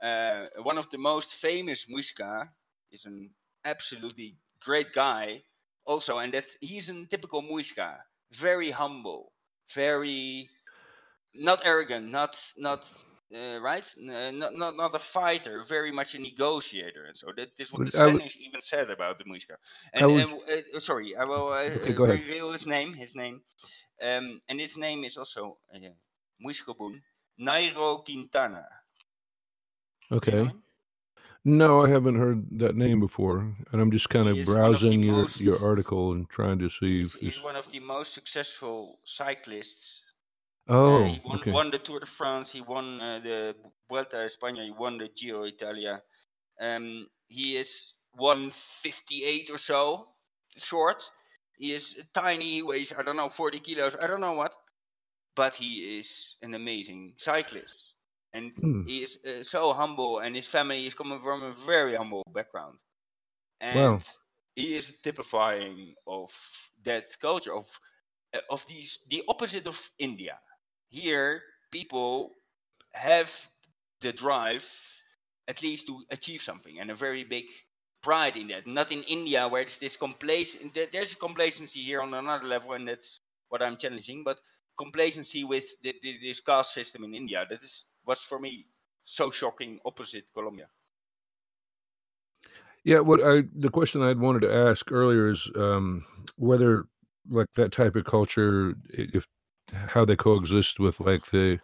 [0.03, 2.49] uh, one of the most famous Muisca
[2.91, 3.31] is an
[3.65, 5.43] absolutely great guy,
[5.87, 7.99] also, and that he's a typical Muisca,
[8.33, 9.33] very humble,
[9.75, 10.51] very
[11.35, 12.85] not arrogant, not not
[13.35, 17.51] uh, right, N- not not not a fighter, very much a negotiator, and so that
[17.59, 19.57] is what the I would- Spanish even said about the Muisca.
[19.93, 22.93] And, would- and uh, sorry, I will uh, Okay, uh, reveal his name.
[22.95, 23.43] His name,
[24.03, 25.79] um, and his name is also uh,
[26.45, 27.01] Muiscabun
[27.41, 28.67] Nairo Quintana.
[30.27, 30.53] You know Okay.
[31.45, 33.39] No, I haven't heard that name before,
[33.73, 36.71] and I'm just kind of one of browsing your most- your article and trying to
[36.71, 40.03] see He's, if he's one of the most successful cyclists.
[40.69, 41.51] Uh, Oh, he won, okay.
[41.51, 42.53] won the Tour de France.
[42.53, 43.57] He won uh, the
[43.89, 44.65] Vuelta a España.
[44.65, 46.01] He won the Giro Italia.
[46.61, 50.07] Um, he is 158 or so
[50.57, 51.11] short.
[51.59, 52.45] He is tiny.
[52.45, 53.97] He weighs I don't know 40 kilos.
[54.01, 54.55] I don't know what,
[55.35, 57.92] but he is an amazing cyclist,
[58.33, 58.83] and Hmm.
[58.85, 60.19] he is uh, so humble.
[60.21, 62.79] And his family is coming from a very humble background,
[63.61, 64.05] and Wow.
[64.55, 66.31] he is typifying of
[66.85, 67.67] that culture of
[68.35, 70.39] uh, of these the opposite of India.
[70.91, 72.33] Here, people
[72.93, 73.31] have
[74.01, 74.65] the drive
[75.49, 77.45] at least to achieve something and a very big
[78.03, 78.67] pride in that.
[78.67, 80.75] Not in India where it's this complacent.
[80.75, 84.25] there- There's complacency here on another level, and that's what I'm challenging.
[84.25, 84.41] But
[84.77, 88.67] complacency with the, the, this caste system in India that is what's for me
[89.03, 89.79] so shocking.
[89.85, 90.67] Opposite Colombia.
[92.85, 96.05] Yeah, what I the question I'd wanted to ask earlier is um,
[96.37, 96.87] whether
[97.31, 99.27] like that type of culture, if
[99.73, 101.61] how they coexist with like the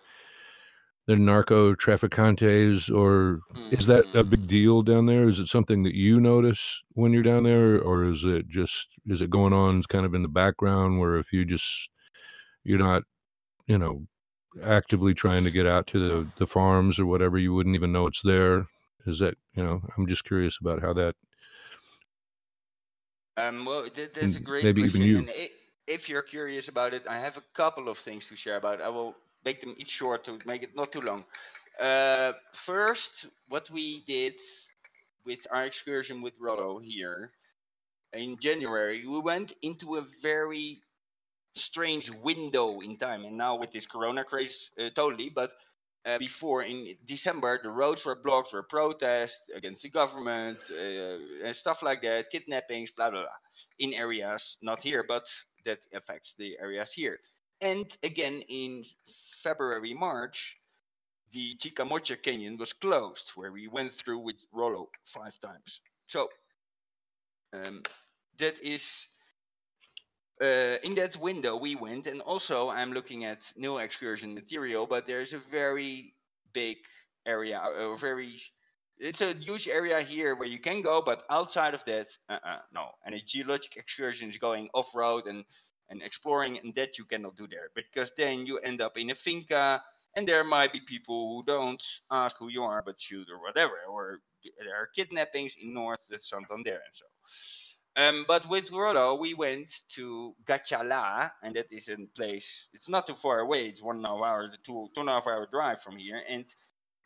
[1.09, 5.24] the narco traficantes, or is that a big deal down there?
[5.24, 9.22] Is it something that you notice when you're down there, or is it just is
[9.22, 11.88] it going on kind of in the background where if you just
[12.62, 13.03] you're not
[13.66, 14.07] you know
[14.62, 18.07] actively trying to get out to the the farms or whatever, you wouldn't even know
[18.07, 18.66] it's there.
[19.07, 19.83] Is that you know?
[19.97, 21.14] I'm just curious about how that
[23.37, 25.18] Um, well, th- that's a great maybe even you.
[25.18, 25.51] And i-
[25.87, 28.81] if you're curious about it, I have a couple of things to share about.
[28.83, 31.25] I will make them each short to make it not too long.
[31.79, 34.35] Uh, first, what we did
[35.25, 37.31] with our excursion with Rollo here
[38.12, 40.83] in January, we went into a very
[41.59, 43.25] strange window in time.
[43.25, 45.31] And now with this Corona craze, uh, totally.
[45.31, 45.53] But
[46.07, 51.55] uh, before in December, the roads were blocked for protest against the government uh, and
[51.55, 53.31] stuff like that, kidnappings, blah blah blah,
[53.79, 55.27] in areas not here, but
[55.64, 57.18] that affects the areas here.
[57.61, 58.85] And again in
[59.42, 60.57] February, March,
[61.33, 65.81] the Chicamocha Canyon was closed, where we went through with Rollo five times.
[66.07, 66.29] So
[67.53, 67.83] um,
[68.38, 69.09] that is
[70.40, 75.07] uh, in that window we went, and also I'm looking at new excursion material, but
[75.07, 76.14] there's a very
[76.53, 76.79] big
[77.27, 78.38] area, a very
[78.98, 82.90] it's a huge area here where you can go, but outside of that, uh-uh, no.
[83.05, 85.44] And a geologic excursion is going off road and
[85.90, 89.14] and exploring, and that you cannot do there because then you end up in a
[89.14, 89.83] finca,
[90.16, 93.79] and there might be people who don't ask who you are but shoot or whatever,
[93.88, 94.20] or
[94.59, 97.07] there are kidnappings in North that's of Santander and so.
[97.96, 102.68] Um, but with Rollo, we went to Gachala, and that is a place.
[102.72, 103.66] It's not too far away.
[103.66, 106.22] It's one and a half hour, two two and a half hour drive from here,
[106.29, 106.44] and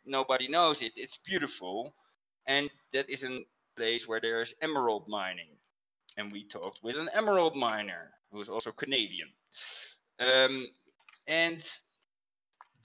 [0.05, 0.93] nobody knows it.
[0.95, 1.95] It's beautiful,
[2.47, 3.39] and that is a
[3.75, 5.49] place where there is emerald mining.
[6.17, 9.29] And we talked with an emerald miner who is also Canadian.
[10.19, 10.67] Um,
[11.27, 11.63] and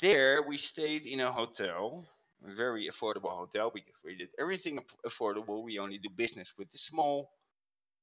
[0.00, 2.06] there we stayed in a hotel,
[2.48, 5.64] a very affordable hotel because we did everything affordable.
[5.64, 7.30] We only do business with the small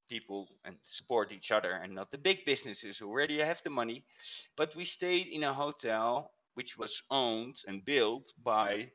[0.08, 4.04] people and support each other and not the big businesses who already have the money.
[4.56, 8.90] But we stayed in a hotel which was owned and built by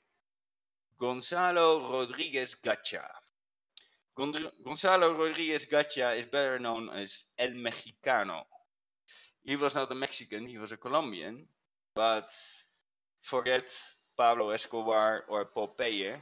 [1.00, 3.08] Gonzalo Rodriguez Gacha.
[4.15, 8.43] Gonzalo Rodriguez Gacha is better known as El Mexicano.
[9.43, 11.47] He was not a Mexican, he was a Colombian,
[11.95, 12.30] but
[13.24, 13.67] forget
[14.17, 16.21] Pablo Escobar or Popeye.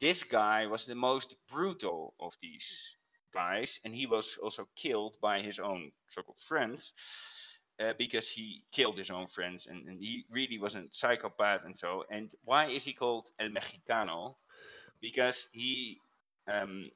[0.00, 2.96] This guy was the most brutal of these
[3.32, 6.92] guys, and he was also killed by his own so-called friends
[7.80, 11.76] uh, because he killed his own friends, and, and he really was a psychopath and
[11.76, 12.04] so.
[12.10, 14.34] And why is he called El Mexicano?
[15.00, 15.98] Because he
[16.52, 16.90] um,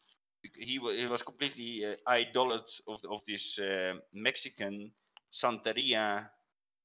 [0.56, 4.92] he, he was completely uh, idolat of of this uh, Mexican
[5.32, 6.28] Santeria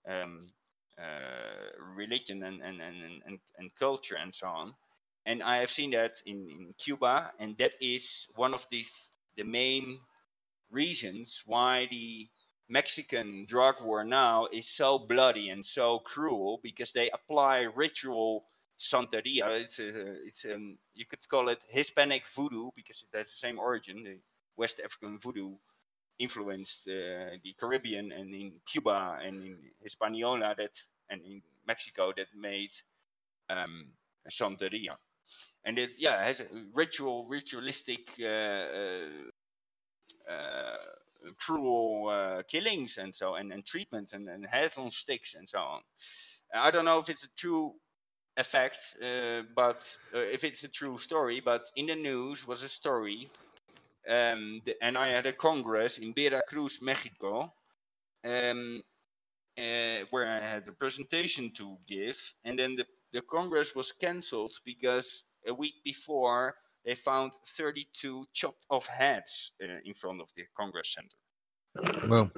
[0.08, 0.52] um,
[0.98, 4.74] uh, religion and, and, and, and- and, culture and so on.
[5.26, 8.84] And I have seen that in, in Cuba, and that is one of the
[9.38, 10.00] the main
[10.72, 12.28] reasons why the
[12.70, 18.46] Mexican drug war now is so bloody and so cruel because they apply ritual
[18.80, 19.62] santeria.
[19.62, 19.90] It's a,
[20.26, 24.04] it's um, you could call it Hispanic voodoo because it has the same origin.
[24.04, 24.18] The
[24.58, 25.56] West African voodoo
[26.20, 32.28] influenced uh, the Caribbean and in Cuba and in Hispaniola that and in Mexico that
[32.36, 32.72] made
[33.50, 33.94] um,
[34.30, 34.96] santeria.
[35.66, 36.42] And it yeah has
[36.76, 39.10] ritual ritualistic uh, uh,
[40.32, 40.78] uh,
[41.40, 45.82] cruel killings and so and, and treatments and, and heads on sticks and so on.
[46.54, 47.74] I don't know if it's a true
[48.38, 51.42] effect, uh, but uh, if it's a true story.
[51.42, 53.30] But in the news was a story,
[54.10, 57.52] um, the, and I had a congress in Veracruz, Mexico,
[58.26, 58.82] um,
[59.58, 64.54] uh, where I had a presentation to give, and then the the congress was cancelled
[64.66, 70.44] because a week before they found 32 chopped off heads uh, in front of the
[70.58, 71.18] congress center.
[72.08, 72.32] Well,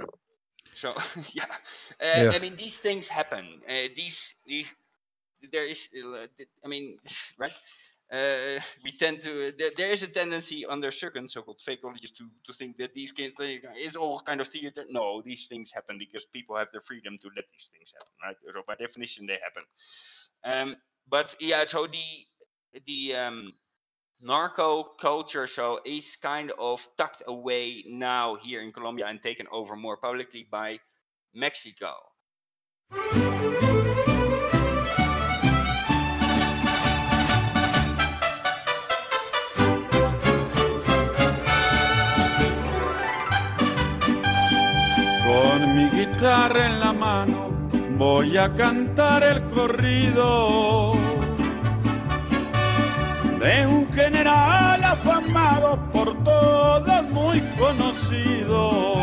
[0.73, 0.95] So
[1.33, 1.45] yeah,
[2.01, 2.31] uh, Yeah.
[2.31, 3.45] I mean these things happen.
[3.67, 4.73] Uh, these these
[5.51, 6.27] there is uh,
[6.63, 6.99] I mean
[7.37, 7.57] right.
[8.11, 12.53] Uh, we tend to there, there is a tendency under certain so-called fakeologists to to
[12.53, 14.85] think that these kind of is all kind of theater.
[14.89, 18.37] No, these things happen because people have the freedom to let these things happen, right?
[18.53, 19.63] So by definition they happen.
[20.43, 20.75] Um,
[21.09, 22.05] but yeah, so the
[22.86, 23.53] the um,
[24.21, 29.75] narco culture so is kind of tucked away now here in Colombia and taken over
[29.75, 30.77] more publicly by
[31.33, 31.93] Mexico.
[45.25, 47.49] Con mi guitarra en la mano
[47.97, 51.02] voy a cantar el corrido
[53.43, 58.95] de un general afamado por todos muy conocido.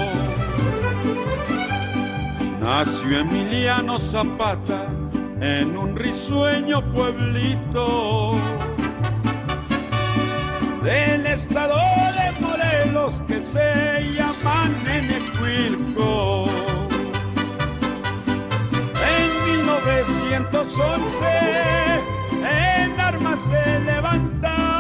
[2.59, 4.87] Nació Emiliano Zapata
[5.42, 8.38] en un risueño pueblito
[10.83, 11.76] del estado
[12.16, 16.46] de Morelos que se llama Nenecuilco.
[19.05, 22.19] En 1911
[23.37, 24.71] se levantaba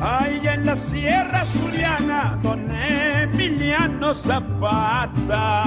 [0.00, 5.64] Ahí en la Sierra Suriana, don Emiliano Zapata.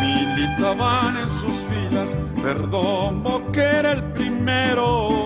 [0.00, 5.23] Militaban en sus filas Perdomo que era el primero.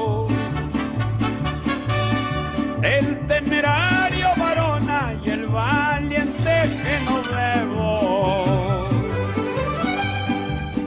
[3.29, 7.79] Temerario varona y el valiente Genovebo.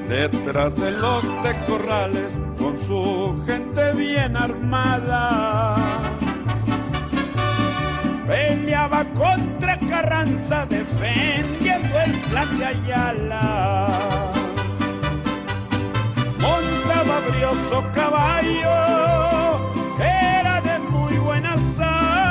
[0.09, 5.75] Detrás de los tecorrales con su gente bien armada.
[8.27, 13.87] Peleaba contra Carranza defendiendo el plan de Ayala.
[16.39, 20.03] Montaba brioso caballo que
[20.39, 22.30] era de muy buena alzada.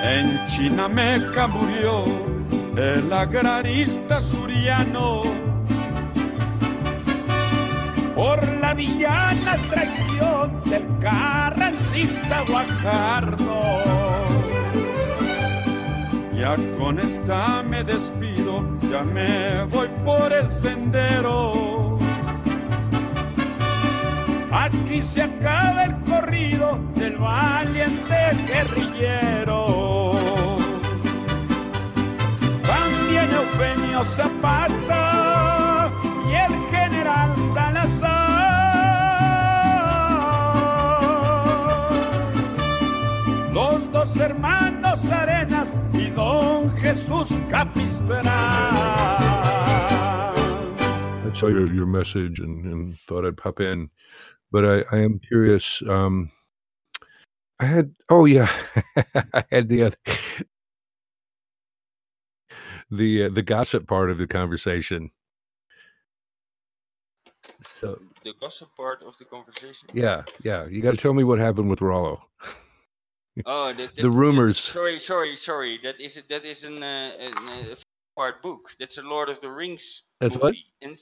[0.04, 2.04] En Chinameca murió
[2.76, 5.22] el agrarista suriano
[8.14, 10.07] por la villana traición
[10.64, 13.62] del carrancista Guajardo.
[16.34, 21.98] Ya con esta me despido, ya me voy por el sendero.
[24.50, 30.16] Aquí se acaba el corrido del valiente guerrillero.
[32.66, 35.90] También Eufemio Zapata
[36.28, 38.47] y el general Salazar.
[43.98, 48.24] Los dos hermanos Arenas y don Jesús Capistrán.
[51.26, 53.90] I saw your, your message and, and thought I'd pop in,
[54.52, 55.82] but I, I am curious.
[55.82, 56.30] Um,
[57.58, 58.48] I had oh yeah,
[59.34, 59.96] I had the other,
[62.88, 65.10] the uh, the gossip part of the conversation.
[67.64, 69.88] So The gossip part of the conversation.
[69.92, 72.27] yeah, yeah, you got to tell me what happened with Rollo.
[73.46, 74.58] Oh, that, that, the rumors.
[74.58, 75.78] Sorry, sorry, sorry.
[75.82, 77.74] That is that is an, uh, an uh,
[78.16, 78.70] part book.
[78.78, 80.02] That's a Lord of the Rings.
[80.20, 80.54] That's what?
[80.82, 80.98] And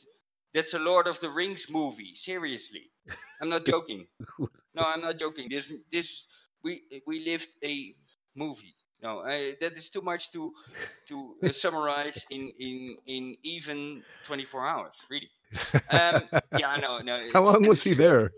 [0.54, 2.14] that's a Lord of the Rings movie.
[2.14, 2.90] Seriously,
[3.40, 4.06] I'm not joking.
[4.38, 5.48] No, I'm not joking.
[5.50, 6.26] This this
[6.62, 7.94] we we lived a
[8.34, 8.74] movie.
[9.02, 10.52] No, I, that is too much to
[11.08, 14.96] to uh, summarize in in in even 24 hours.
[15.10, 15.30] Really.
[15.90, 16.22] Um,
[16.58, 17.28] yeah, no, no.
[17.32, 18.32] How long was he there?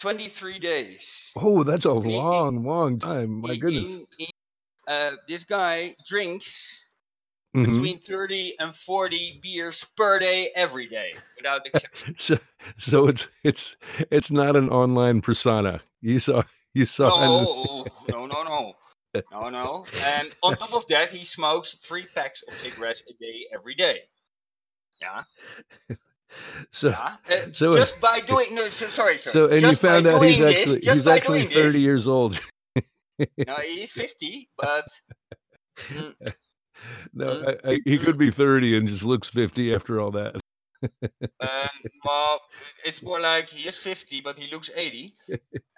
[0.00, 1.30] 23 days.
[1.36, 3.40] Oh, that's a long, long time.
[3.42, 3.94] My goodness.
[3.96, 4.28] in- in-
[4.88, 6.82] uh, this guy drinks
[7.54, 7.66] Mhm.
[7.66, 12.14] between 30 and 40 beers per day, every day, without exception.
[12.18, 12.38] So,
[12.78, 13.76] so it's it's
[14.10, 15.80] it's not an online persona.
[16.00, 16.42] You saw
[16.74, 17.08] you saw.
[17.08, 18.74] No, no, no, no.
[19.32, 19.84] No, no.
[20.04, 24.02] And on top of that, he smokes three packs of cigarettes a day, every day.
[25.02, 25.22] Yeah,
[26.72, 27.16] So yeah.
[27.28, 29.32] Uh, So- just by doing, no, so, sorry, sorry.
[29.32, 32.06] so and you Just by found out he's this- actually he's actually thirty this- years
[32.08, 32.40] old.
[33.46, 34.86] No, he's 50, but
[35.88, 36.14] mm,
[37.12, 40.36] No, Mm, I, I, he could be thirty and just looks fifty after all that.
[41.40, 41.68] Um,
[42.04, 42.40] well,
[42.86, 45.14] it's more like he is 50, but he looks 80.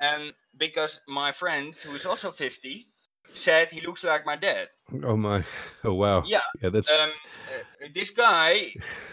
[0.00, 2.86] and because my friend, who is also 50,
[3.34, 4.68] said he looks like my dad.
[5.04, 5.44] Oh my!
[5.84, 6.22] Oh wow!
[6.26, 6.40] Yeah.
[6.60, 8.72] Yeah, that's Um, uh, this guy,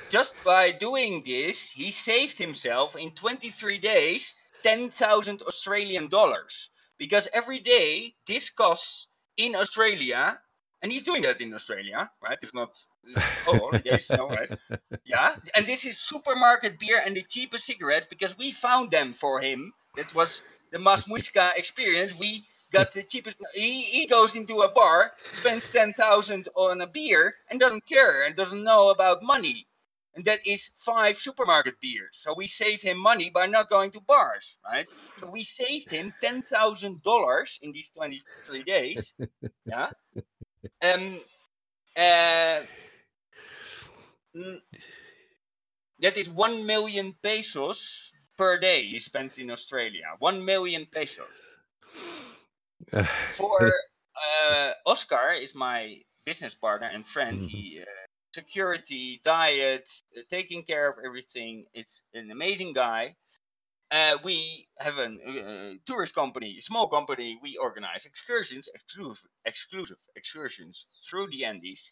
[0.10, 6.70] just by doing this, he saved himself in 23 days 10,000 Australian dollars.
[6.98, 9.08] Because every day this costs
[9.38, 10.40] in Australia,
[10.82, 12.38] and he's doing that in Australia, right?
[12.42, 12.72] It's not,
[13.48, 13.72] oh,
[14.12, 14.52] no, right?
[15.06, 19.40] Yeah, and this is supermarket beer and the cheapest cigarettes because we found them for
[19.40, 19.74] him.
[19.96, 22.18] That was the Más Muisca experience.
[22.20, 23.38] We got the cheapest.
[23.54, 28.36] He, he goes into a bar, spends 10,000 on a beer, and doesn't care and
[28.36, 29.68] doesn't know about money.
[30.16, 32.18] And that is five supermarket beers.
[32.20, 34.88] So we save him money by not going to bars, right?
[35.20, 39.14] So we saved him $10,000 in these 23 days.
[39.66, 39.90] yeah.
[40.82, 41.20] Um,
[41.96, 42.62] uh,
[44.36, 44.62] mm,
[46.00, 50.16] that is 1 million pesos per day he spends in Australia.
[50.20, 51.42] 1 million pesos.
[53.34, 53.74] For
[54.16, 57.42] uh, Oscar is my business partner and friend.
[57.42, 57.50] Mhm.
[57.50, 57.86] He uh,
[58.34, 61.66] security, diet, uh, taking care of everything.
[61.74, 63.16] It's an amazing guy.
[63.92, 67.40] Uh, we have a uh, tourist company, a small company.
[67.42, 71.92] We organize excursions, exclusive, exclusive excursions through the Andes.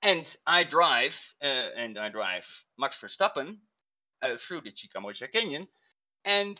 [0.00, 2.46] And I drive, uh, and I drive
[2.78, 3.58] Max Verstappen
[4.22, 5.68] uh, through the Chicamocha Canyon,
[6.24, 6.58] and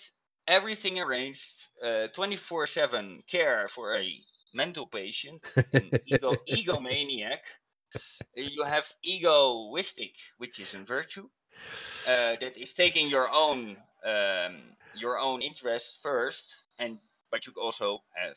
[0.48, 4.18] everything arranged, 24/7 care for a
[4.54, 5.40] mental patient,
[5.72, 7.42] an ego, egomaniac.
[8.34, 11.28] You have egoistic, which is a virtue
[12.06, 16.98] uh, that is taking your own um, your own interests first, and
[17.30, 18.36] but you also have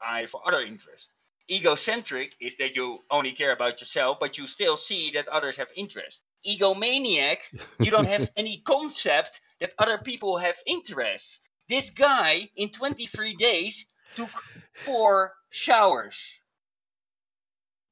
[0.00, 1.10] eye for other interests.
[1.50, 5.70] Egocentric is that you only care about yourself, but you still see that others have
[5.74, 6.22] interest.
[6.46, 7.38] Egomaniac,
[7.80, 11.40] you don't have any concept that other people have interests.
[11.70, 14.30] This guy in 23 days took
[14.74, 16.40] four showers.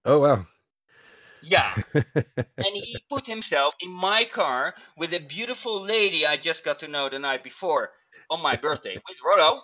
[0.05, 0.47] oh wow!
[1.43, 1.74] Yeah.
[1.95, 6.89] and he put himself in my car with a beautiful lady I just got to
[6.89, 7.91] know the night before
[8.29, 9.62] on my birthday with Rollo.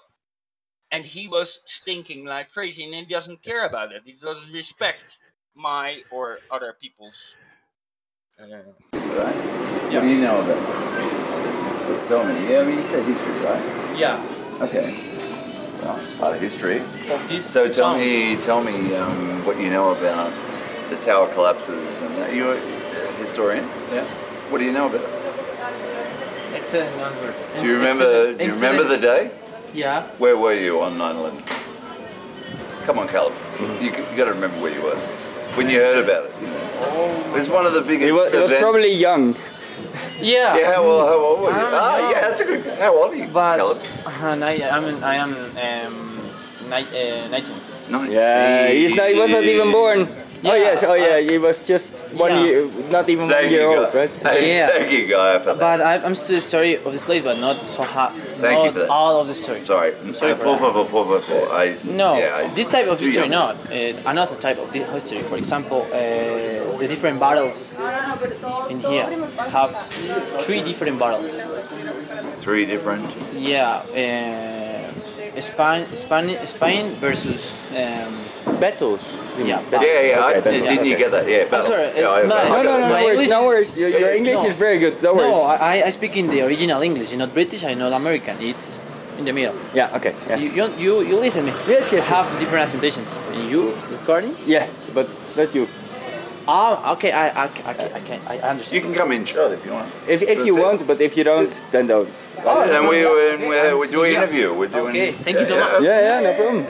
[0.92, 4.02] And he was stinking like crazy and he doesn't care about it.
[4.04, 5.18] He doesn't respect
[5.56, 7.36] my or other people's.
[8.40, 8.46] Uh,
[8.94, 9.34] Right?
[9.92, 11.63] What do you know about
[12.04, 12.08] it?
[12.08, 12.50] Tell me.
[12.50, 13.96] Yeah, I mean, you said history, right?
[13.96, 14.22] Yeah,
[14.60, 15.10] Okay.
[15.82, 16.78] Well, it's part of history.
[17.10, 18.00] of this So tell town.
[18.00, 20.32] me, tell me um, what you know about
[20.88, 22.34] the tower collapses and that.
[22.34, 23.64] You're a historian.
[23.92, 24.04] Yeah.
[24.50, 25.10] What do you know about it?
[26.54, 27.34] Excellent number.
[27.60, 28.32] Do you remember?
[28.34, 29.30] Do you remember the day?
[29.74, 30.06] Yeah.
[30.18, 31.42] Where were you on 9/11?
[32.86, 33.34] Come on, Caleb.
[33.60, 34.96] You, you got to remember where you were
[35.56, 36.32] when you heard about it.
[36.40, 37.24] You know.
[37.28, 39.34] It was one of the biggest It was, it was probably young.
[40.20, 40.56] Yeah.
[40.56, 41.56] Yeah, how, old- how old were you?
[41.56, 42.10] Ah, know.
[42.10, 42.64] yeah, that's a good.
[42.78, 43.82] How old are you, But Caleb?
[44.06, 44.10] uh,
[44.44, 45.32] I, I'm I am
[45.66, 46.30] um,
[46.70, 46.90] ni-
[47.22, 47.56] uh, 19.
[47.90, 48.12] Nineteen.
[48.12, 50.08] Yeah, he's not, he was not even born.
[50.46, 51.90] Oh yes, oh yeah, uh, he was just
[52.24, 52.44] one yeah.
[52.44, 54.10] year, not even Thank one year you, old, right?
[54.22, 54.66] Hey, Yeah.
[54.68, 55.58] Thank you, Guy, for that.
[55.58, 58.12] But I, I'm still sorry of this place, but not so hot.
[58.38, 58.90] Thank you for that.
[58.90, 59.60] all of the story.
[59.60, 59.94] Sorry.
[59.96, 60.72] I'm sorry Uh, for por that.
[60.74, 61.52] favor, por favor.
[61.52, 63.30] I, No, yeah, I- this type of history young.
[63.30, 63.54] not.
[63.72, 65.22] Uh, another type of history.
[65.30, 67.72] For example, uh, the different battles
[68.68, 69.08] in here
[69.56, 69.70] have
[70.44, 71.30] three different battles.
[72.44, 73.06] Three different.
[73.32, 74.63] Yeah, uh,
[75.40, 77.52] Spain, Spain, Spain versus.
[77.76, 78.18] Um,
[78.60, 79.02] Battles.
[79.38, 79.70] Yeah, mean?
[79.70, 79.90] battles.
[79.90, 80.20] Yeah, yeah.
[80.20, 81.02] I, Okay, battles, didn't you okay.
[81.02, 81.28] get that?
[81.28, 81.68] Yeah, battles.
[81.68, 83.76] sorry, yeah, I, uh, no, I No, no, no, no worries, no worries.
[83.76, 84.46] Your, your Uh, English no.
[84.46, 85.02] is very good.
[85.02, 85.32] No worries.
[85.32, 87.64] no, I, I speak in the original English, not British.
[87.64, 88.40] I know American.
[88.40, 88.78] It's
[89.18, 89.54] in the middle.
[89.74, 90.14] Yeah, okay.
[90.28, 90.36] Yeah.
[90.36, 91.52] You, you, you, you listen me.
[91.66, 92.04] Yes, yes.
[92.06, 93.18] Have different accentuations.
[93.32, 94.36] And you recording?
[94.46, 95.68] Yeah, but not you.
[96.46, 97.12] Oh, okay.
[97.12, 98.20] I, I, I, I can.
[98.26, 98.72] I understand.
[98.74, 99.90] You can come in shot if you want.
[100.06, 102.08] If, if you want, but if you don't, then don't.
[102.44, 104.22] Oh, and we, we, we're, we're doing Yeah.
[104.24, 104.52] interview.
[104.52, 104.88] We're doing.
[104.90, 105.82] Okay, thank you so much.
[105.82, 106.66] Yeah, yeah, no problem.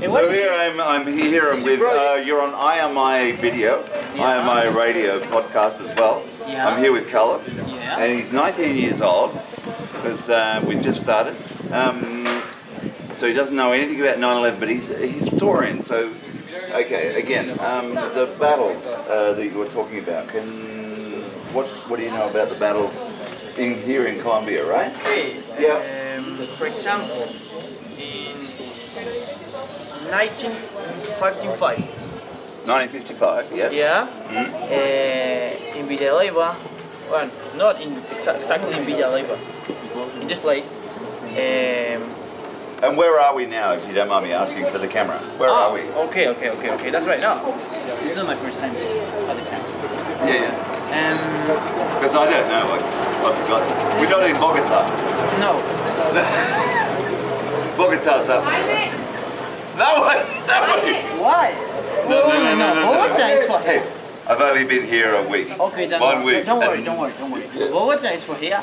[0.00, 3.82] So here I'm, I'm here I'm with, uh, you're on IMI video,
[4.14, 6.24] IMI radio podcast as well.
[6.46, 6.66] Yeah.
[6.68, 7.98] I'm here with Caleb, Yeah.
[7.98, 9.38] and he's 19 years old,
[9.92, 11.36] because uh, we just started.
[11.70, 12.24] Um,
[13.14, 15.82] so he doesn't know anything about 9/11, but he's a historian.
[15.82, 16.12] So,
[16.70, 20.28] okay, again, um, the battles uh, that you were talking about.
[20.28, 20.46] Can
[21.52, 23.00] what what do you know about the battles
[23.58, 24.92] in here in Colombia, right?
[25.00, 25.36] Okay.
[25.58, 26.16] Yeah.
[26.18, 27.28] Um, for example,
[27.98, 28.36] in
[30.10, 31.78] 1955.
[32.64, 33.74] 1955, yes.
[33.74, 34.06] Yeah.
[34.30, 34.48] Mhm.
[34.54, 36.54] Uh, in Villa Leyva,
[37.10, 39.36] well, not in exa- exactly in Villa Leyva,
[40.20, 40.74] in this place.
[41.32, 42.02] Um,
[42.82, 45.18] And where are we now, if you don't mind me asking for the camera?
[45.38, 45.82] Where oh, are we?
[46.10, 46.90] Okay, okay, okay, okay.
[46.90, 47.20] That's right.
[47.20, 49.64] No, it's, it's not my first time at the camp.
[50.26, 50.72] Yeah, yeah.
[50.90, 52.78] Um, Because I don't know, I,
[53.22, 53.62] I forgot.
[54.00, 54.82] We're not in Bogota.
[55.38, 55.62] no.
[57.78, 58.90] Bogota's that way.
[59.78, 60.46] That way!
[60.48, 61.20] That way!
[61.22, 61.54] Why?
[62.08, 63.90] No, no, no, no, no, Bogota is for Hey,
[64.26, 65.50] I've only been here a week.
[65.58, 66.44] Okay, then One don't, week.
[66.44, 67.46] don't worry, don't worry, don't worry.
[67.70, 68.62] Bogota is for here.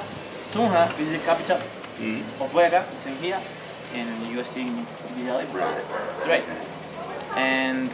[0.51, 1.59] Tunja is the capital
[1.99, 2.23] Mm.
[2.39, 3.41] of Boyacá, is in here,
[3.93, 5.53] and you are Villa Leyva.
[5.53, 5.83] Right.
[6.07, 6.43] That's right.
[7.35, 7.91] And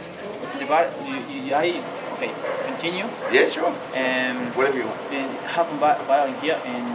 [0.58, 1.82] the bar, you, you, I,
[2.14, 2.32] okay,
[2.66, 3.06] continue.
[3.30, 3.68] Yeah, sure.
[3.68, 5.00] Um, Whatever you want.
[5.12, 6.86] and have a ba- battle here in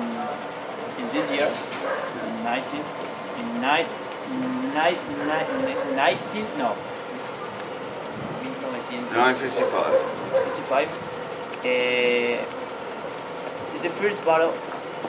[1.02, 2.80] in this year, in 19,
[3.39, 3.88] in nine,
[4.74, 4.97] nine,
[5.28, 6.76] nine, it's 19, no,
[7.16, 7.30] it's
[9.12, 10.45] 955.
[10.45, 10.88] 55.
[11.64, 11.66] Uh,
[13.74, 14.52] it's the first battle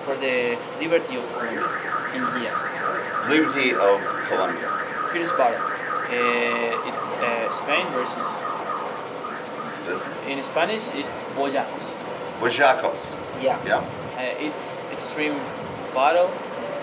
[0.05, 1.69] for the liberty of Colombia
[2.15, 2.57] in here.
[3.29, 4.69] Liberty of Colombia.
[5.13, 5.61] First battle.
[5.61, 8.27] Uh, it's uh, Spain versus.
[9.87, 11.87] This is In Spanish, it's Boyacos.
[12.41, 13.03] Oaxacos.
[13.41, 13.59] Yeah.
[13.65, 13.79] Yeah.
[14.17, 15.37] Uh, it's extreme
[15.95, 16.31] battle,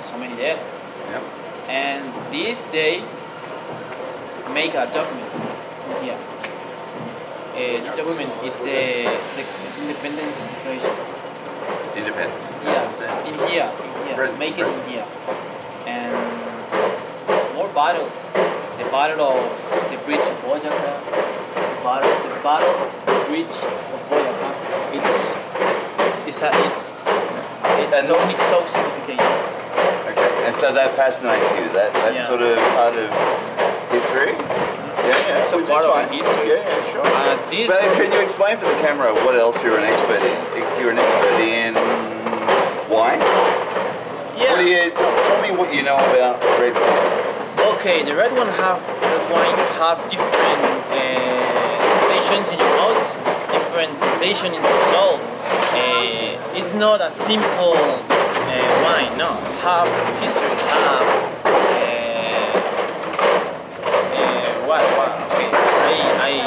[0.09, 0.79] so many deaths,
[1.11, 1.21] Yeah.
[1.67, 3.03] and this day
[4.53, 5.31] make a document
[6.01, 6.17] here.
[7.53, 10.95] Uh, this document it's the, the it's independence declaration.
[11.95, 12.45] Independence.
[12.63, 15.05] Yeah, in here, in here, make it in here,
[17.79, 18.11] more battles.
[18.77, 23.99] The battle of the bridge of Boyacá, the battle, the battle of the bridge of
[24.11, 24.49] Boyacá.
[24.99, 25.15] It's
[26.11, 28.15] it's it's a, it's, it's so
[28.51, 29.21] so significant.
[30.11, 30.27] Okay.
[30.45, 32.27] And so that fascinates you, that, that Yeah.
[32.27, 33.07] sort of part of
[33.95, 34.33] history?
[34.33, 35.39] Yeah, yeah.
[35.39, 36.09] It's a which is part of fine.
[36.11, 36.49] history.
[36.49, 37.05] Yeah, yeah, sure.
[37.05, 40.35] Uh, this But can you explain for the camera what else you're an expert in?
[40.81, 41.73] You're an expert in
[42.91, 43.19] wine?
[44.35, 44.59] yeah.
[44.59, 47.28] You, tell, tell me what you know about red wine.
[47.79, 50.61] Okay, the red one have red wine have different
[50.91, 53.07] uh, sensations in your mouth,
[53.53, 55.15] different sensation in your soul.
[55.71, 59.31] Uh, it's not a simple uh, wine, no.
[59.63, 59.87] Have
[60.19, 61.07] history, have
[61.47, 61.79] uh,
[64.11, 65.11] uh, what, what?
[65.31, 65.47] Okay,
[66.19, 66.43] I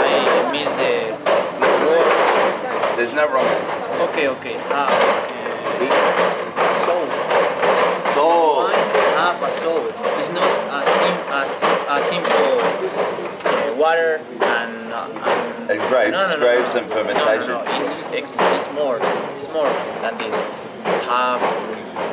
[0.00, 1.12] I miss the
[1.84, 2.08] word.
[2.96, 3.84] There's no answers.
[4.08, 4.88] Okay, okay, have
[5.82, 7.04] uh, soul.
[8.14, 8.79] Soul.
[9.30, 9.86] Have a soul.
[10.18, 12.58] It's not a, sim- a, sim- a simple
[13.46, 17.46] uh, water and, uh, and And grapes, No, no, no, grapes and fermentation.
[17.48, 17.82] No, no, no.
[17.84, 18.98] It's, it's it's more.
[19.36, 19.68] It's more
[20.02, 20.34] than this.
[21.06, 21.46] Have uh,
[22.10, 22.12] I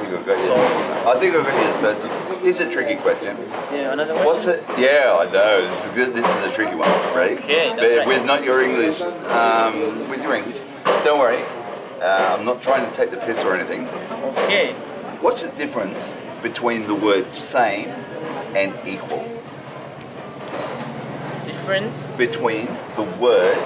[0.00, 0.48] think I've got you.
[1.08, 2.40] I think I've got you the first one.
[2.42, 3.36] Here's a tricky question.
[3.72, 4.24] yeah, another one.
[4.24, 4.64] What's it?
[4.76, 5.62] Yeah, I know.
[5.68, 6.88] This is, good- this is a tricky one.
[7.14, 7.34] Ready?
[7.36, 8.08] Okay, that's But right.
[8.08, 10.62] With not your English, um, with your English.
[11.04, 11.44] Don't worry.
[12.00, 13.86] Uh, I'm not trying to take the piss or anything.
[14.44, 14.74] Okay.
[15.20, 17.88] What's the difference between the words same
[18.54, 19.24] and equal?
[21.46, 22.08] Difference.
[22.16, 23.56] Between the word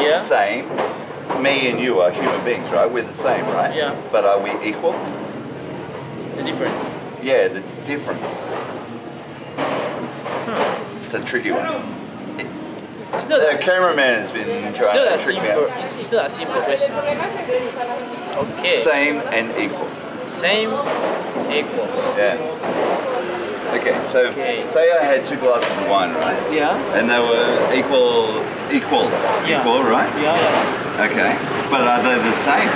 [0.00, 0.20] Yeah.
[0.20, 0.68] same,
[1.42, 2.90] me and you are human beings, right?
[2.90, 3.74] We're the same, right?
[3.74, 3.94] Yeah.
[4.10, 4.92] But are we equal?
[6.36, 6.88] The difference.
[7.22, 8.52] Yeah, the difference.
[11.02, 11.66] It's a tricky one.
[13.14, 13.40] It's not.
[13.52, 15.70] The cameraman has been It's trying not to a trick me simple.
[15.70, 15.78] out.
[15.78, 16.92] It's, it's not a simple question.
[18.58, 18.76] Okay.
[18.78, 19.88] Same and equal.
[20.26, 20.70] Same.
[21.50, 21.86] Equal.
[22.16, 22.38] Yeah.
[23.74, 24.64] Okay, so Okay.
[24.66, 26.38] say I had two glasses of wine, right?
[26.52, 26.76] Yeah.
[26.96, 29.10] And they were equal, equal,
[29.46, 29.60] Yeah.
[29.60, 30.08] equal, right?
[30.20, 30.36] Yeah.
[30.36, 31.04] Yeah.
[31.06, 31.36] Okay,
[31.70, 32.70] but are they the same?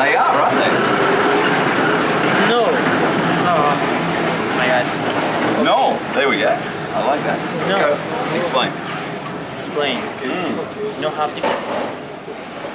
[0.00, 0.72] They are, aren't they?
[2.48, 2.64] No.
[3.46, 3.72] Oh
[4.56, 4.90] my gosh.
[5.62, 5.98] No.
[6.14, 6.48] There we go.
[6.48, 7.38] I like that.
[7.68, 7.76] No.
[7.78, 8.38] Go.
[8.38, 8.72] Explain.
[9.54, 9.98] Explain.
[10.22, 11.00] Mm.
[11.00, 11.70] No have difference.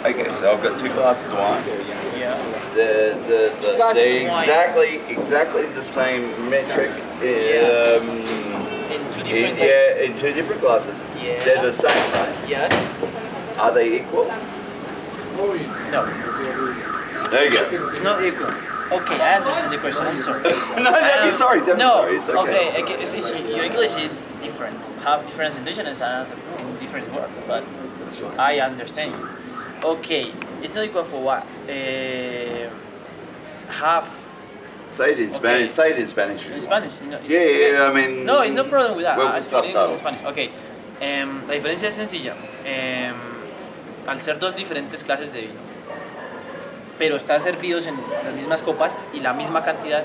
[0.05, 1.63] Okay, so I've got two glasses of wine.
[2.79, 2.85] Yeah.
[2.85, 4.43] They're, they're, they're, Glasses they're of wine.
[4.43, 6.91] exactly exactly the same metric.
[6.91, 8.09] Um,
[8.91, 9.59] In two different.
[9.59, 11.05] like- yeah, in two different glasses.
[11.21, 11.43] Yeah.
[11.43, 12.49] They're the same, right?
[12.49, 12.71] Yes.
[13.59, 14.25] Are they equal?
[15.91, 16.05] No,
[17.31, 17.89] There you go.
[17.89, 18.47] it's not equal.
[18.91, 20.07] Okay, I understand the question.
[20.07, 20.41] I'm sorry.
[20.77, 21.59] no, don't be Um, sorry.
[21.65, 22.17] Don't no, be sorry.
[22.17, 22.39] It's okay.
[22.69, 22.83] okay.
[22.83, 24.75] okay, it's, it's, your English is different.
[25.03, 27.63] Have different sensation and different word, but
[28.39, 29.29] I understand you.
[29.83, 31.43] Okay, it's not equal for what?
[31.69, 32.69] Uh,
[33.71, 34.07] half
[34.89, 35.35] Say it in Okay.
[35.37, 35.71] Spanish.
[35.71, 36.45] Say it in Spanish.
[36.47, 36.99] in Spanish.
[37.01, 37.85] You know, it's- Yeah, yeah, okay.
[37.85, 38.25] I mean.
[38.25, 39.17] No, it's no problem with that.
[39.17, 39.99] Well, I with subtitles.
[40.01, 40.23] Spanish.
[40.25, 40.49] Okay.
[40.99, 42.33] Em, la diferencia es sencilla.
[42.65, 43.13] Em,
[44.07, 45.59] al ser dos diferentes clases de vino,
[46.97, 50.03] pero están servidos en las mismas copas y la misma cantidad,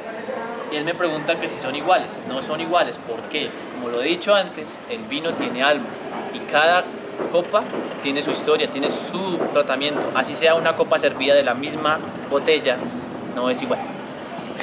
[0.71, 2.09] él me pregunta que si son iguales.
[2.29, 2.99] No son iguales.
[2.99, 3.49] ¿Por qué?
[3.75, 5.87] Como lo he dicho antes, el vino tiene alma
[6.35, 6.85] y cada
[7.33, 7.63] copa
[8.03, 10.01] tiene su historia, tiene su tratamiento.
[10.15, 11.99] Así sea una copa servida de la misma
[12.31, 12.77] botella,
[13.35, 13.81] no es igual.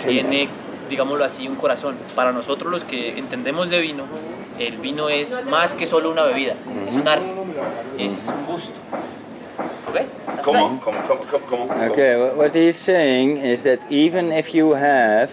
[0.07, 0.47] Tiene,
[0.89, 1.95] digámoslo así, un corazón.
[2.15, 4.03] Para nosotros los que entendemos de vino,
[4.59, 6.53] el vino es más que solo una bebida,
[6.87, 7.25] es un arte,
[7.97, 8.79] es un gusto.
[11.91, 15.29] Okay, wha- what he's saying is that even if you have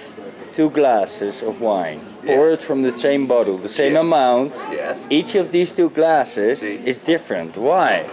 [0.54, 2.00] two glasses of wine.
[2.26, 4.00] Poured from the same bottle, the same Yes.
[4.00, 5.06] amount, Yes.
[5.10, 6.80] each of these two glasses See.
[6.84, 7.56] is different.
[7.56, 8.04] Why?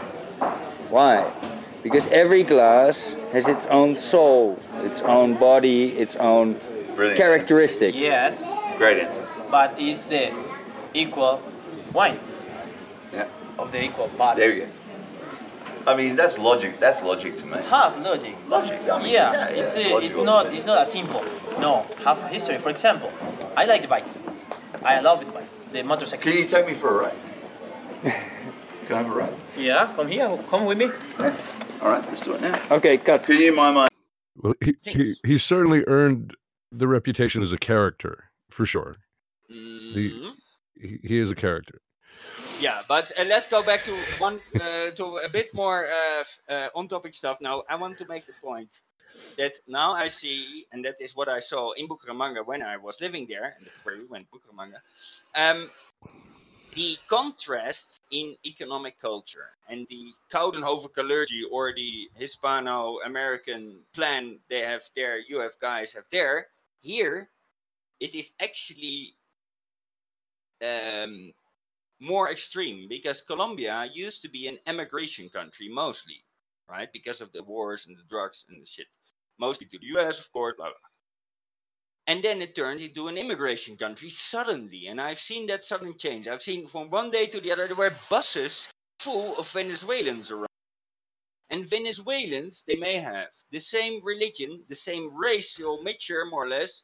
[0.89, 1.25] Why?
[1.83, 6.55] Because every glass has its own soul, its own body, its own
[6.95, 7.17] Brilliant.
[7.17, 7.93] characteristic.
[7.95, 8.43] Yes,
[8.77, 9.23] Great answer.
[9.51, 10.29] but it's the
[10.93, 11.41] equal
[11.93, 12.19] wine
[13.13, 13.25] Yeah.
[13.59, 14.39] of the equal body.
[14.41, 14.65] There we go.
[15.87, 16.79] I mean, that's logic.
[16.79, 17.57] That's logic to me.
[17.69, 18.35] Have logic.
[18.47, 18.79] Logic.
[18.91, 21.23] I mean, Yeah, yeah, it's it's it's not it's not that simple.
[21.59, 22.57] No, have a history.
[22.57, 23.11] For example,
[23.55, 24.19] I like the bikes.
[24.83, 25.65] I love the bikes.
[25.71, 26.23] The motorcycle.
[26.31, 27.17] Can you take me for a ride?
[28.87, 29.33] Can I have a ride?
[29.57, 30.37] Yeah, come here.
[30.49, 30.85] Come with me.
[31.81, 32.59] All right, let's do it now.
[32.71, 33.23] Okay, cut.
[33.23, 33.87] Can you mind my?
[34.37, 36.35] Well, he, he he certainly earned
[36.71, 38.97] the reputation as a character for sure.
[39.51, 40.33] Mhm.
[40.81, 41.79] He, he is a character.
[42.59, 46.69] Yeah, but uh, let's go back to one uh, to a bit more uh, uh,
[46.73, 47.41] on-topic stuff.
[47.41, 48.81] Now, I want to make the point
[49.37, 53.01] that now I see, and that is what I saw in Bucaramanga when I was
[53.01, 54.79] living there, and that's where we went, Bucaramanga.
[55.35, 55.69] Um,
[56.73, 65.19] the contrast in economic culture and the Coudenhove-Kalergi or the Hispano-American plan they have there,
[65.19, 66.47] you have guys have there.
[66.81, 67.29] Here,
[67.99, 69.13] it is actually
[70.61, 71.31] um,
[71.99, 76.23] more extreme because Colombia used to be an emigration country mostly,
[76.69, 76.89] right?
[76.91, 78.87] Because of the wars and the drugs and the shit.
[79.39, 80.89] Mostly to the US, of course, blah, blah.
[82.07, 84.87] And then it turned into an immigration country suddenly.
[84.87, 86.27] And I've seen that sudden change.
[86.27, 88.69] I've seen from one day to the other, there were buses
[88.99, 90.47] full of Venezuelans around.
[91.49, 96.83] And Venezuelans, they may have the same religion, the same racial mixture, more or less,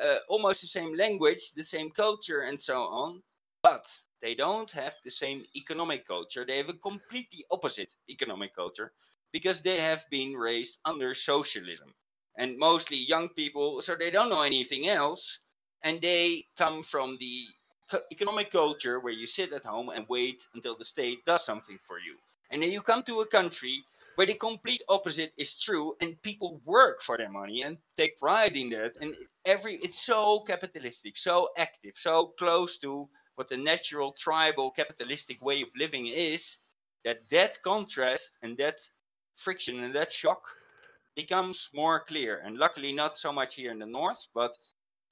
[0.00, 3.22] uh, almost the same language, the same culture, and so on.
[3.62, 3.86] But
[4.22, 6.44] they don't have the same economic culture.
[6.46, 8.92] They have a completely opposite economic culture
[9.32, 11.94] because they have been raised under socialism
[12.36, 15.38] and mostly young people, so they don't know anything else.
[15.82, 17.44] And they come from the
[18.10, 21.98] economic culture where you sit at home and wait until the state does something for
[21.98, 22.16] you.
[22.50, 23.82] And then you come to a country
[24.14, 28.56] where the complete opposite is true and people work for their money and take pride
[28.56, 28.96] in that.
[29.00, 29.14] And
[29.44, 35.62] every it's so capitalistic, so active, so close to what the natural tribal capitalistic way
[35.62, 36.56] of living is
[37.04, 38.80] that that contrast and that
[39.36, 40.42] friction and that shock
[41.14, 42.42] becomes more clear.
[42.44, 44.56] And luckily not so much here in the north but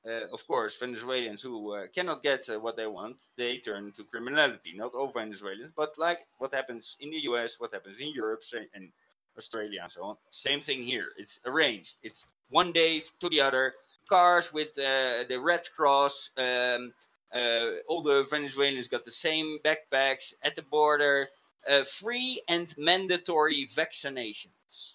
[0.06, 4.04] uh, of course venezuelans who uh, cannot get uh, what they want they turn to
[4.04, 4.72] criminality.
[4.74, 8.66] Not all venezuelans but like what happens in the us what happens in europe say,
[8.74, 8.90] and
[9.36, 10.16] australia and so on.
[10.30, 11.08] Same thing here.
[11.18, 11.96] It's arranged.
[12.02, 13.72] It's one day to the other.
[14.06, 16.92] Cars with uh, the red cross um,
[17.34, 21.28] uh, all the Venezuelans got the same backpacks at the border.
[21.68, 24.92] Uh, free and mandatory vaccinations.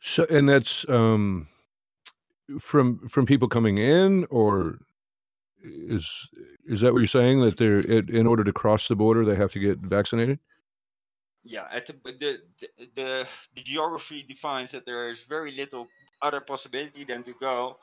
[0.00, 1.46] So, and that's um,
[2.58, 4.78] from from people coming in, or
[5.62, 6.28] is
[6.64, 9.36] is that what you're saying that they're in in order to cross the border they
[9.36, 10.38] have to get vaccinated?
[11.44, 12.38] Yeah, at the the
[12.94, 15.88] the the geography defines that there is very little
[16.22, 17.78] other possibility than to go.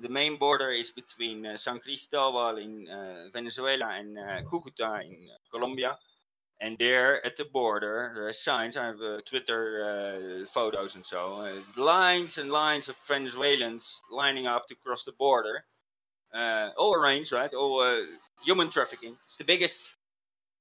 [0.00, 5.28] The main border is between uh, San Cristobal in uh, Venezuela and uh, Cucuta in
[5.30, 5.98] uh, Colombia.
[6.60, 8.76] And there at the border, there are signs.
[8.76, 11.36] I have uh, Twitter uh, photos and so.
[11.36, 15.64] Uh, lines and lines of Venezuelans lining up to cross the border.
[16.34, 17.52] Uh, all arranged, right?
[17.54, 18.02] All uh,
[18.44, 19.12] human trafficking.
[19.12, 19.96] It's the biggest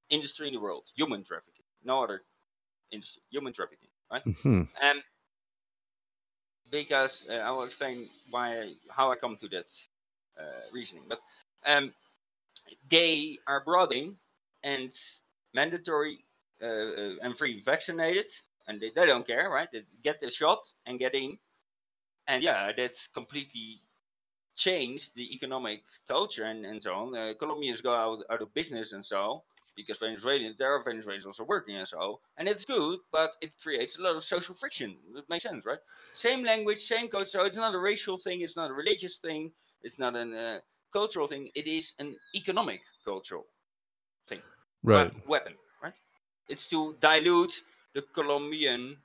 [0.09, 0.85] industry in the world.
[0.95, 1.65] Human trafficking.
[1.83, 2.21] No other
[2.91, 3.21] industry.
[3.31, 4.23] Human trafficking, right?
[4.43, 4.61] Hmm.
[4.81, 5.01] Um,
[6.71, 9.67] because uh, I will explain why how I come to that
[10.39, 10.43] uh,
[10.73, 11.03] reasoning.
[11.07, 11.19] But
[11.65, 11.93] um,
[12.89, 14.15] they are brought in
[14.63, 14.91] and
[15.53, 16.19] mandatory
[16.61, 18.27] uh, uh, and free vaccinated,
[18.67, 19.69] and they, they don't care, right?
[19.71, 21.37] They get the shot and get in,
[22.27, 23.81] and yeah, that's completely
[24.57, 27.15] changed the economic culture and, and so on.
[27.15, 29.41] Uh, Colombians go out, out of business and so
[29.77, 33.97] because Venezuelans, there are Venezuelans also working and so, and it's good, but it creates
[33.97, 34.97] a lot of social friction.
[35.15, 35.79] It makes sense, right?
[36.13, 37.29] Same language, same culture.
[37.29, 39.51] So it's not a racial thing, it's not a religious thing,
[39.83, 40.59] it's not a uh,
[40.91, 41.49] cultural thing.
[41.55, 43.45] It is an economic cultural
[44.27, 44.41] thing.
[44.83, 45.13] Right.
[45.13, 45.53] Wep- weapon,
[45.83, 45.93] right?
[46.49, 47.61] It's to dilute
[47.93, 48.97] the Colombian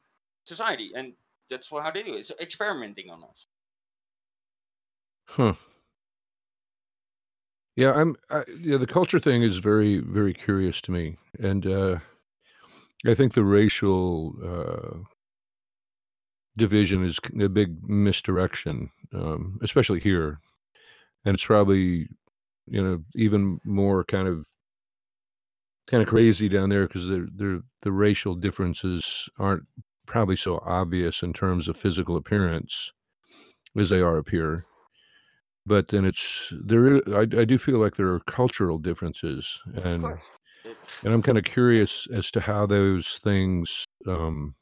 [0.44, 1.14] society, and
[1.50, 2.26] that's how they do it.
[2.26, 3.46] So experimenting on us.
[5.24, 5.54] Huh.
[7.76, 8.16] Yeah, I'm.
[8.30, 11.98] I, yeah, the culture thing is very, very curious to me, and uh,
[13.06, 15.04] I think the racial uh,
[16.56, 20.40] division is a big misdirection, um, especially here,
[21.24, 22.08] and it's probably,
[22.66, 24.44] you know, even more kind of
[25.86, 29.64] kind of crazy down there because the the the racial differences aren't
[30.06, 32.92] probably so obvious in terms of physical appearance
[33.78, 34.66] as they are up here
[35.66, 40.04] but then it's there i, I do feel like there are cultural differences and.
[41.04, 44.54] And i'm kind of curious as to how those things um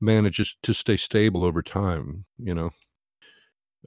[0.00, 2.70] manage to stay stable over time you know?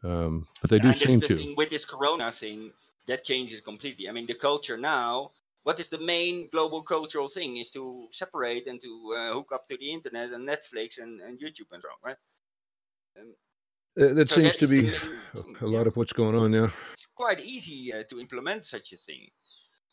[0.04, 1.54] Um but they do and seem the to.
[1.56, 2.74] with this corona thing
[3.08, 4.10] that changes completely.
[4.10, 5.32] I mean the culture now
[5.64, 9.68] what is the main global cultural thing is to separate and to uh, hook up
[9.68, 12.18] to the internet and netflix and, and youtube and so on right?
[13.18, 13.36] Um,
[14.00, 14.94] Uh, that so seems that to be
[15.62, 18.98] a- lot of what's going on now it's quite easy uh, to implement such a
[18.98, 19.28] thing.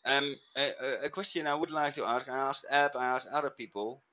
[0.04, 3.50] Um, a, a- question i would like to ask i asked Ab, i asked other
[3.50, 4.04] people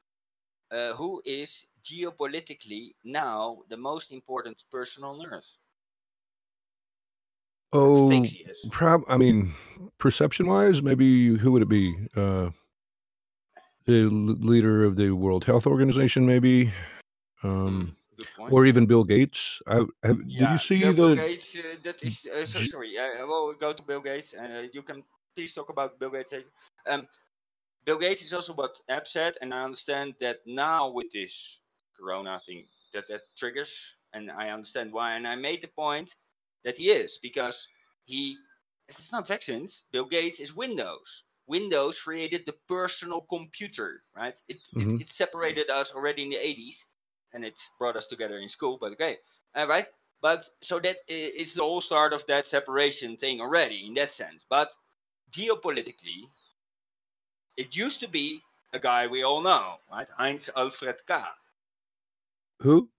[0.71, 5.53] uh, who is geopolitically now the most important person on earth?
[7.71, 8.25] Oh
[8.71, 9.53] prob i mean
[9.97, 11.93] perception wise maybe who would it be?
[12.15, 12.49] Uh
[13.85, 16.73] the leader of the world health organization maybe?
[17.43, 18.04] Um point
[18.49, 21.57] or even bill gates I, have, did Yeah, you see Bill, Bill the Gates.
[21.57, 22.97] Uh, that is uh, so sorry.
[22.99, 25.03] I, I will go to Bill Gates, and uh, you can
[25.35, 26.49] please talk about Bill Gates later.
[26.87, 27.07] Um,
[27.85, 31.59] Bill Gates is also what Ab said, and I understand that now with this
[31.97, 35.13] Corona thing, that that triggers, and I understand why.
[35.15, 36.13] And I made the point
[36.63, 37.67] that he is because
[38.05, 38.37] he.
[38.87, 39.85] It's not vaccines.
[39.91, 41.23] Bill Gates is Windows.
[41.47, 44.35] Windows created the personal computer, right?
[44.47, 44.95] It, Mhm.
[44.95, 46.85] it, it separated us already in the 80s,
[47.35, 48.77] and it brought us together in school.
[48.81, 49.17] But okay,
[49.55, 49.87] all right.
[50.21, 54.45] But so that is the whole start of that separation thing already in that sense.
[54.49, 54.71] But
[55.31, 56.23] geopolitically,
[57.57, 58.41] it used to be
[58.73, 60.07] a guy we all know, right?
[60.17, 61.21] Heinz Alfred K.
[62.61, 62.89] who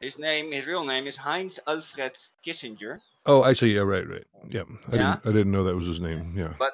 [0.00, 2.16] His name, his real name is Heinz Alfred
[2.46, 3.00] Kissinger.
[3.26, 4.62] oh i see yeah right right yeah
[4.92, 5.16] i Yeah.
[5.16, 6.72] didn't i didn't know that was his name yeah But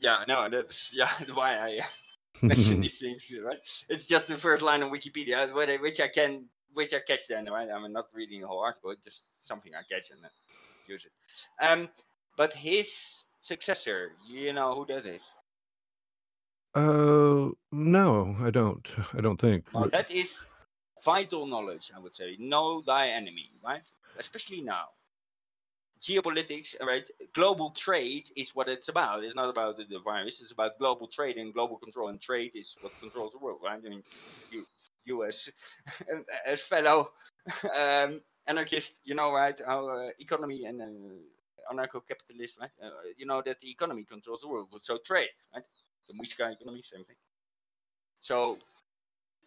[0.00, 1.80] yeah, no, that's yeah why I
[2.42, 3.58] mention these things, right?
[3.88, 7.68] It's just the first line on Wikipedia, which I can, which I catch then, right?
[7.70, 10.20] I'm not reading the whole article, just something I catch and
[10.86, 11.12] use it.
[11.64, 11.88] Um,
[12.36, 15.22] but his successor, you know who that is?
[16.74, 20.46] uh no i don't i don't think Well, that is
[21.04, 22.36] vital knowledge, I would say.
[22.38, 23.90] Know thy enemy, right?
[24.18, 24.88] Especially now.
[26.02, 27.08] Geopolitics, right?
[27.32, 29.22] Global trade is what it's about.
[29.24, 30.42] It's not about the, virus.
[30.42, 32.08] It's about global trade and global control.
[32.08, 33.80] And trade is what controls the world, right?
[33.84, 34.02] I mean,
[34.50, 34.66] you,
[35.24, 37.12] as, fellow
[37.78, 39.58] um, anarchist, you know, right?
[39.66, 42.70] Our uh, economy and uh, anarcho-capitalist, right?
[42.82, 44.68] Uh, you know that the economy controls the world.
[44.82, 45.64] So trade, right?
[46.08, 47.16] The Muisca economy, same thing.
[48.20, 48.58] So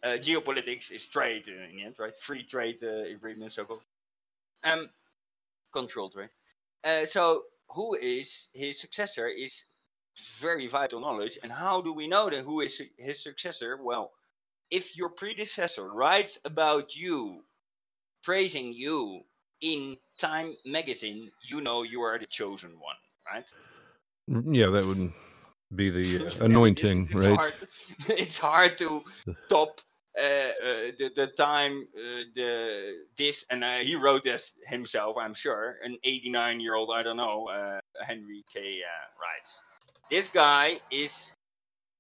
[0.04, 2.18] uh, geopolitics is trade uh, in the end, right?
[2.18, 3.82] Free trade uh, agreement, so called.
[4.64, 4.90] Um,
[5.74, 6.30] control trade.
[6.86, 9.66] Uh, so who is his successor is
[10.40, 11.38] very vital knowledge.
[11.44, 13.78] And how do we know that who is his successor?
[13.82, 14.12] Well,
[14.72, 17.42] if your predecessor writes about you,
[18.24, 19.22] praising you
[19.62, 22.96] in Time magazine, you know you are the chosen one,
[23.32, 23.50] right?
[24.28, 25.12] Yeah that would
[25.76, 27.54] be the uh, anointing it's right Hard,
[28.10, 29.04] it's hard to
[29.50, 29.80] top
[30.16, 35.18] the the time uh, the this and uh, he wrote this himself.
[35.18, 38.82] I'm sure an 89 year old I don't know uh, Henry K.
[38.82, 39.62] Uh, writes.
[40.10, 41.36] This guy is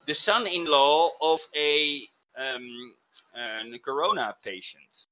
[0.05, 2.07] the son-in-law of a
[2.37, 2.93] um,
[3.35, 5.07] uh, corona patient,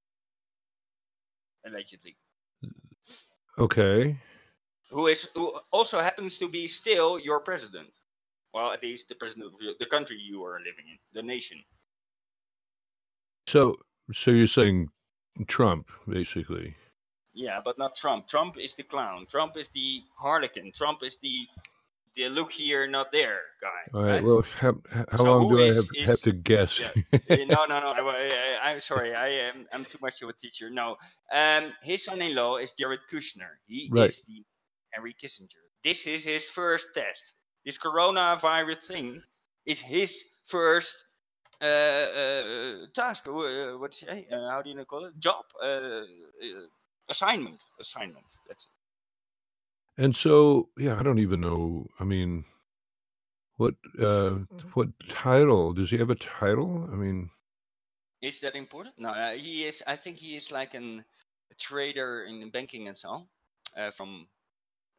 [1.66, 2.16] allegedly,
[3.58, 4.16] okay
[4.94, 7.90] who is who also happens to be still your president.
[8.54, 11.58] Well, at least the president of the country you are living in, the nation.
[13.48, 13.78] So
[14.14, 14.90] so you're saying
[15.48, 16.76] Trump, basically.
[17.34, 18.28] Yeah, but not Trump.
[18.28, 19.26] Trump is the clown.
[19.30, 20.72] Trump is the harlequin.
[20.76, 21.48] Trump is the
[22.16, 23.98] the look here, not there guy.
[23.98, 24.24] All right.
[24.24, 24.76] Well, how,
[25.10, 26.80] how So long do I is- have, have is- to guess?
[27.28, 27.46] Yeah.
[27.46, 27.88] No, no, no.
[28.10, 29.16] I, I, am sorry.
[29.16, 29.66] I am.
[29.74, 30.70] I'm too much of a teacher.
[30.70, 30.98] No.
[31.34, 33.50] Um, his son-in-law is Jared Kushner.
[33.66, 34.10] He Right.
[34.12, 34.44] is the
[34.92, 35.64] Henry Kissinger.
[35.84, 37.34] This is his first test.
[37.66, 39.22] This coronavirus thing
[39.66, 41.06] is his first
[42.94, 43.28] task.
[43.28, 44.28] Uh, what do you say?
[44.32, 45.18] Uh, how do you call it?
[45.20, 45.46] Job.
[45.62, 46.04] Uh, uh,
[47.10, 47.64] assignment.
[47.80, 48.28] Assignment.
[48.48, 48.72] That's it.
[49.98, 51.88] And so, yeah, I don't even know.
[52.00, 52.46] I mean,
[53.58, 54.40] what uh
[54.74, 56.88] what title does he have a title?
[56.92, 57.30] I mean,
[58.22, 58.98] Is that important?
[58.98, 59.84] No, uh, he is.
[59.86, 61.06] I think he is like an,
[61.52, 63.28] a trader in banking and so on.
[63.78, 64.28] Uh, from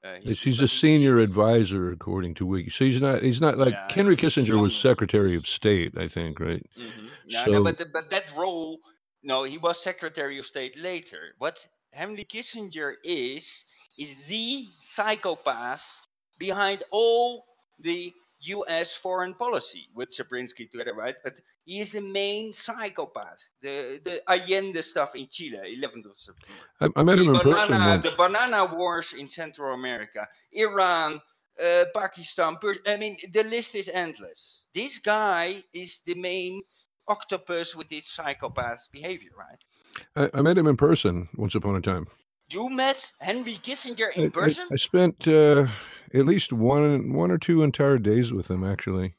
[0.05, 2.71] uh, he's, a senior advisor according to Wiki.
[2.71, 4.77] So he's not he's not like Yeah, Henry Kissinger was.
[4.77, 6.65] Secretary of State, I think, right?
[6.79, 7.09] Mhm.
[7.27, 8.81] No, so no, but the- but that role,
[9.23, 11.35] no, he was Secretary of State later.
[11.39, 13.65] What Henry Kissinger is
[13.99, 16.01] is the psychopath
[16.39, 17.45] behind all
[17.79, 18.13] the
[18.47, 18.95] U.S.
[18.95, 21.15] foreign policy with Brzezinski together, right?
[21.23, 23.51] But he is the main psychopath.
[23.63, 26.65] The the Allende stuff in Chile, 11th of September.
[26.81, 28.11] I, I met him the in person once.
[28.11, 31.21] the banana wars in Central America, Iran,
[31.63, 32.57] uh, Pakistan.
[32.87, 34.63] I mean, the list is endless.
[34.75, 36.63] This guy is the main
[37.09, 39.63] octopus with his psychopath behavior, right?
[40.17, 42.07] I, I met him in person once upon a time.
[42.51, 44.67] You met Henry Kissinger in I- person?
[44.71, 45.67] I, spent uh,
[46.15, 49.15] at least one one or two entire days with him, actually.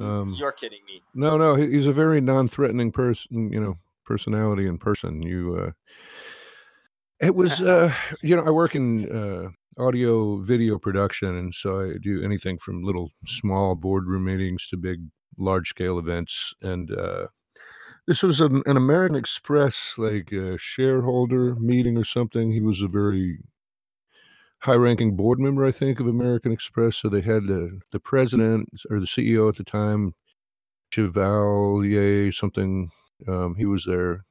[0.00, 1.02] Um, You're kidding me.
[1.14, 5.22] No, no, he's a very non-threatening person, you know, personality in person.
[5.22, 5.70] You, uh,
[7.20, 7.92] it was, uh,
[8.22, 12.82] you know, I work in uh, audio video production, and so I do anything from
[12.82, 15.00] little small boardroom meetings to big,
[15.36, 16.54] large-scale events.
[16.62, 17.28] And uh,
[18.06, 22.52] this was an, an American Express like uh, shareholder meeting or something.
[22.52, 23.38] He was a very
[24.60, 26.96] high-ranking board member, I think, of American Express.
[26.96, 30.14] So they had the the president or the CEO at the time,
[30.92, 32.90] Chevalier something.
[33.26, 34.24] Um, he was there,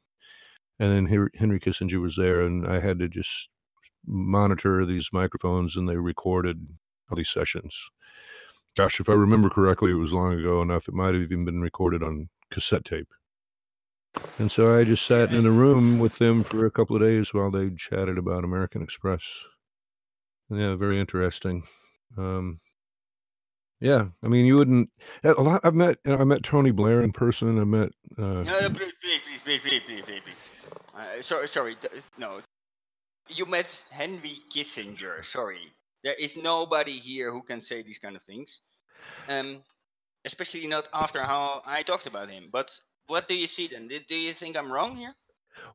[0.80, 3.50] and then Henry, Henry Kissinger was there, and I had to just
[4.06, 6.68] monitor these microphones, and they recorded
[7.10, 7.90] all these sessions.
[8.76, 10.88] Gosh, if I remember correctly, it was long ago enough.
[10.88, 13.10] It might have even been recorded on cassette tape.
[14.40, 17.34] And so I just sat in a room with them for a couple of days
[17.34, 19.46] while they chatted about American Express
[20.50, 21.64] yeah very interesting.
[22.18, 22.60] Um
[23.80, 24.89] yeah i mean you wouldn't
[25.24, 28.93] a lot i've met i met tony blair in person i met uh no, please
[29.02, 30.52] please please please please please, please.
[30.98, 31.76] Uh, sorry sorry
[32.18, 32.41] no.
[33.30, 35.68] You met henry kissinger sorry.
[36.04, 38.62] There is nobody here who can say these kind of things
[39.30, 39.62] um
[40.26, 42.72] especially not after how i talked about him but
[43.08, 43.88] what do you see then?
[43.88, 45.14] Do you think i'm wrong here?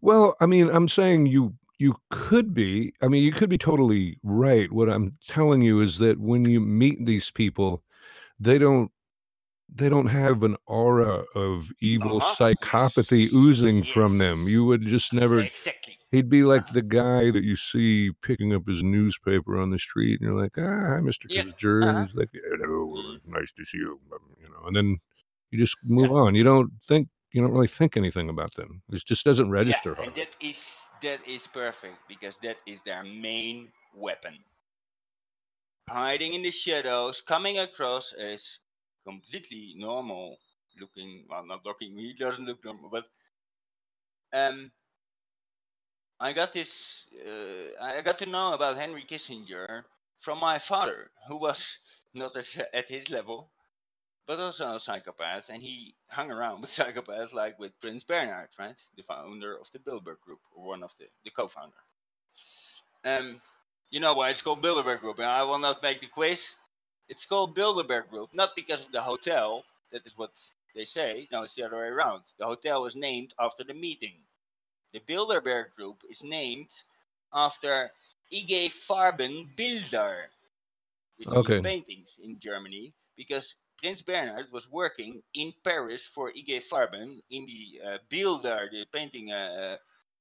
[0.01, 2.93] Well i mean i'm saying you you could be.
[3.03, 4.71] I mean, you could be totally right.
[4.71, 7.83] What I'm telling you is that when you meet these people,
[8.39, 8.91] they don't
[9.75, 12.35] they don't have an aura of evil Uh-huh.
[12.37, 14.39] psychopathy oozing from them.
[14.47, 15.39] You would just never.
[15.41, 15.99] Exactly.
[16.13, 20.21] He'd be like the guy that you see picking up his newspaper on the street,
[20.21, 22.05] and you're like, "Ah, hi, Mister Yeah, Kissinger." uh-huh.
[22.05, 24.63] He's like, "Hello, uh, nice to see you," um, you know.
[24.67, 24.89] And then
[25.51, 26.35] you just move on.
[26.35, 27.09] You don't think.
[27.33, 28.83] You don't really think anything about them.
[28.91, 29.97] It just doesn't register.
[29.99, 34.39] Yeah, and that is that is perfect because that is their main weapon.
[35.89, 38.61] Hiding in the shadows, coming across as
[39.07, 40.37] completely normal
[40.81, 41.25] looking.
[41.29, 41.97] Well, not looking.
[41.97, 43.09] He doesn't look normal, but
[44.33, 44.71] um,
[46.21, 47.07] I got this.
[47.27, 49.85] Uh, I got to know about Henry Kissinger
[50.21, 51.79] from my father, who was
[52.15, 53.51] not as, at his level,
[54.27, 58.81] but also a psychopath, and he hung around with psychopaths like with Prince Bernhard, right,
[58.97, 61.77] the founder of the Bilderberg Group, or one of the the co-founder.
[63.05, 63.41] Um,
[63.91, 66.57] you know why it's called Bilderberg Group, and I will not make the quiz.
[67.09, 69.65] It's called Bilderberg Group, not because of the hotel.
[69.93, 70.33] That is what
[70.75, 71.29] they say.
[71.33, 72.23] No, it's the other way around.
[72.39, 74.15] The hotel was named after the meeting.
[74.93, 76.71] The Bilderberg Group is named
[77.33, 77.91] after
[78.33, 80.31] IG Farben Bilder,
[81.17, 81.55] which Okay.
[81.59, 87.47] means paintings in Germany, because Prince Bernhard was working in Paris for IG Farben in
[87.47, 89.79] the uh, Bilder, the painting uh,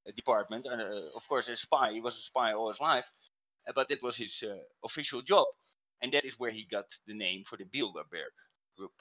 [0.07, 0.67] uh, department.
[0.67, 1.93] And uh, of course, a spy.
[1.93, 3.09] He was a spy all his life,
[3.67, 5.47] uh, but it was his uh, official job,
[6.01, 8.33] and that is where he got the name for the Bilderberg
[8.77, 8.93] Group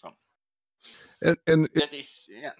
[0.00, 0.14] from.
[1.22, 2.52] And, and That is yeah.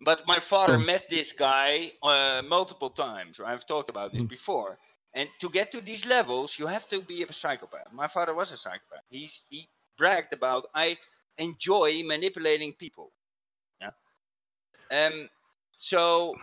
[0.00, 3.40] But my father Um, met this guy uh, multiple times.
[3.40, 4.28] I've talked about this Mm.
[4.28, 4.78] before.
[5.14, 7.92] And to get to these levels, you have to be a psychopath.
[7.92, 9.04] My father was a psychopath.
[9.10, 9.68] He's he
[10.02, 10.96] bragged about I
[11.38, 13.12] enjoy manipulating people.
[13.80, 13.92] Yeah.
[14.90, 15.28] Um.
[15.78, 16.34] So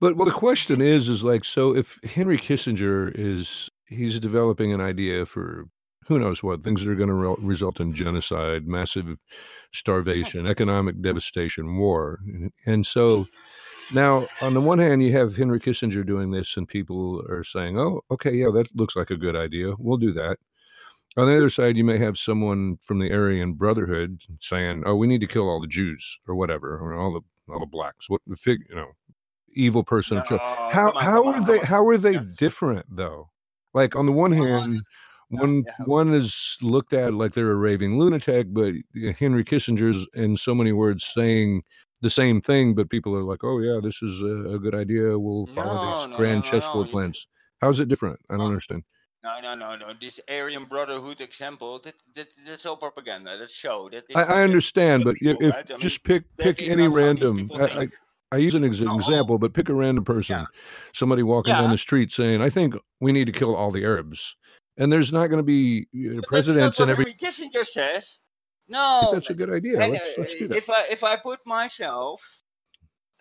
[0.00, 4.80] But well, the question is, is like, so if Henry Kissinger is he's developing an
[4.80, 5.66] idea for
[6.08, 9.16] who knows what things that are going to re- result in genocide, massive
[9.72, 13.26] starvation, economic devastation, war, and, and so
[13.92, 17.78] now on the one hand you have Henry Kissinger doing this, and people are saying,
[17.78, 19.74] "Oh, okay, yeah, that looks like a good idea.
[19.78, 20.38] We'll do that."
[21.16, 25.06] On the other side, you may have someone from the Aryan Brotherhood saying, "Oh, we
[25.06, 27.20] need to kill all the Jews or whatever, or all the
[27.52, 28.92] all the blacks." What the fig, you know,
[29.52, 30.18] evil person.
[30.18, 30.38] No, come
[30.70, 32.24] How on, how are on, they how are they Yeah.
[32.38, 33.28] different though?
[33.74, 34.80] Like on the one hand,
[35.28, 35.84] one yeah.
[35.84, 38.72] one is looked at like they're a raving lunatic, but
[39.18, 41.62] Henry Kissinger's in so many words saying
[42.00, 45.18] the same thing, but people are like, "Oh yeah, this is a, a good idea.
[45.18, 47.26] We'll follow No, these no, grand chessboard plans."
[47.60, 48.18] How's it different?
[48.30, 48.82] I don't understand.
[49.24, 49.92] No, no, no, no.
[50.00, 53.38] This Aryan Brotherhood example, that, that that's all propaganda.
[53.38, 53.88] That's show.
[53.92, 55.70] That is, I, I understand, but if, people, if right?
[55.70, 57.50] I mean, just pick pick any not how these random.
[57.54, 57.88] I,
[58.32, 58.36] I.
[58.38, 60.46] Use an ex- example, but pick a random person,
[60.92, 64.36] somebody walking down the street saying, "I think we need to kill all the Arabs,"
[64.76, 67.14] and there's not going to be uh, But presidents and every.
[67.14, 68.18] Kissinger says.
[68.68, 69.80] No, that's a good idea.
[69.80, 70.56] And, Let's let's do uh, that.
[70.56, 72.22] If I if I put myself,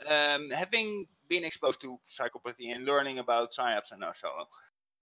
[0.07, 4.45] um, having been exposed to psychopathy and learning about psyops and so on,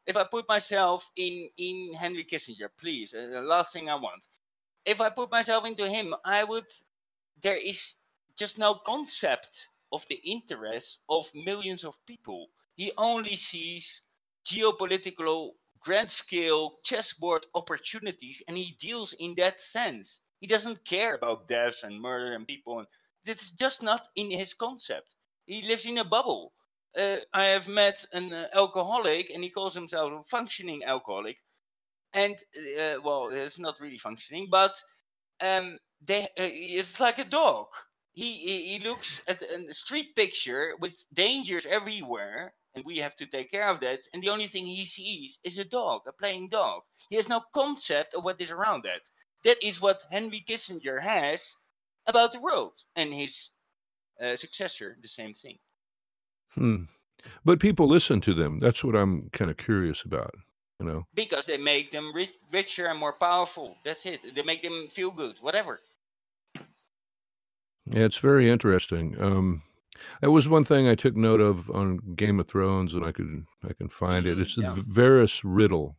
[0.10, 4.26] if I put myself in in Henry Kissinger, please, uh, the last thing I want,
[4.84, 6.66] if I put myself into him, I would.
[7.42, 7.96] There is
[8.36, 12.48] just no concept of the interest of millions of people.
[12.76, 14.02] He only sees
[14.46, 20.22] geopolitical grand scale chessboard opportunities and he deals in that sense.
[20.40, 22.80] He doesn't care about deaths and murder and people.
[22.80, 22.88] And
[23.26, 25.16] it's just not in his concept.
[25.46, 26.54] He lives in a bubble.
[26.98, 31.38] Uh, I have met an uh, alcoholic and he calls himself a functioning alcoholic.
[32.14, 32.36] And,
[32.80, 34.82] uh, well, it's not really functioning, but
[35.42, 37.68] um, they, it's like a dog.
[38.14, 43.28] He, he, he looks at a street picture with dangers everywhere, and we have to
[43.28, 44.00] take care of that.
[44.14, 46.82] And the only thing he sees is a dog, a playing dog.
[47.10, 49.02] He has no concept of what is around that.
[49.44, 51.56] That is what Henry Kissinger has
[52.08, 53.52] about the world, and his
[54.36, 55.60] successor, the same thing.
[56.56, 56.84] Hmm.
[57.44, 58.60] But people listen to them.
[58.60, 60.34] That's what I'm kind of curious about.
[60.80, 61.08] You know.
[61.14, 63.76] Because they make them rich, richer and more powerful.
[63.84, 64.22] That's it.
[64.34, 65.82] They make them feel good, whatever.
[67.86, 69.20] Yeah, it's very interesting.
[69.20, 69.64] Um,
[70.22, 73.46] that was one thing I took note of on Game of Thrones, and I could
[73.68, 74.40] I can find it.
[74.40, 75.98] It's the Varys riddle,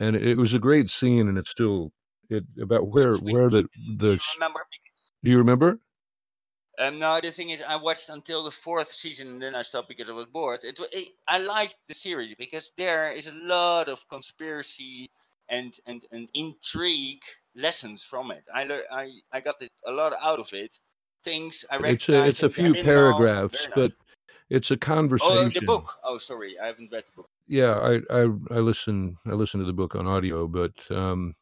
[0.00, 1.92] and it, it was a great scene, and it's still
[2.30, 4.18] it about where where the the.
[5.22, 5.78] Do you remember?
[6.78, 9.88] Um, no, the thing is, I watched until the fourth season, and then I stopped
[9.88, 10.64] because I was bored.
[10.64, 15.10] It, it I liked the series because there is a lot of conspiracy
[15.48, 17.22] and and, and intrigue
[17.54, 18.44] lessons from it.
[18.52, 20.78] I lear- I I got it, a lot out of it.
[21.22, 23.92] Things I It's a, it's a few paragraphs, but
[24.50, 25.36] it's a conversation.
[25.36, 25.94] oh, the book.
[26.02, 27.30] Oh, sorry, I haven't read the book.
[27.46, 31.34] Yeah, I I I listen I listen to the book on audio, but um,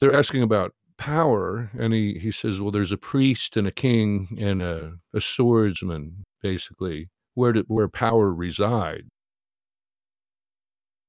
[0.00, 4.36] they're asking about power, and he he says, well, there's a priest and a king
[4.40, 9.04] and a a swordsman, basically, where do, where power reside.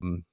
[0.04, 0.24] Mm.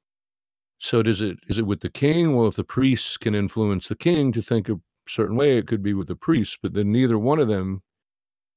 [0.79, 2.35] So does it is it with the king?
[2.37, 5.83] Well, if the priests can influence the king to think a certain way, it could
[5.83, 7.83] be with the priests, but then neither one of them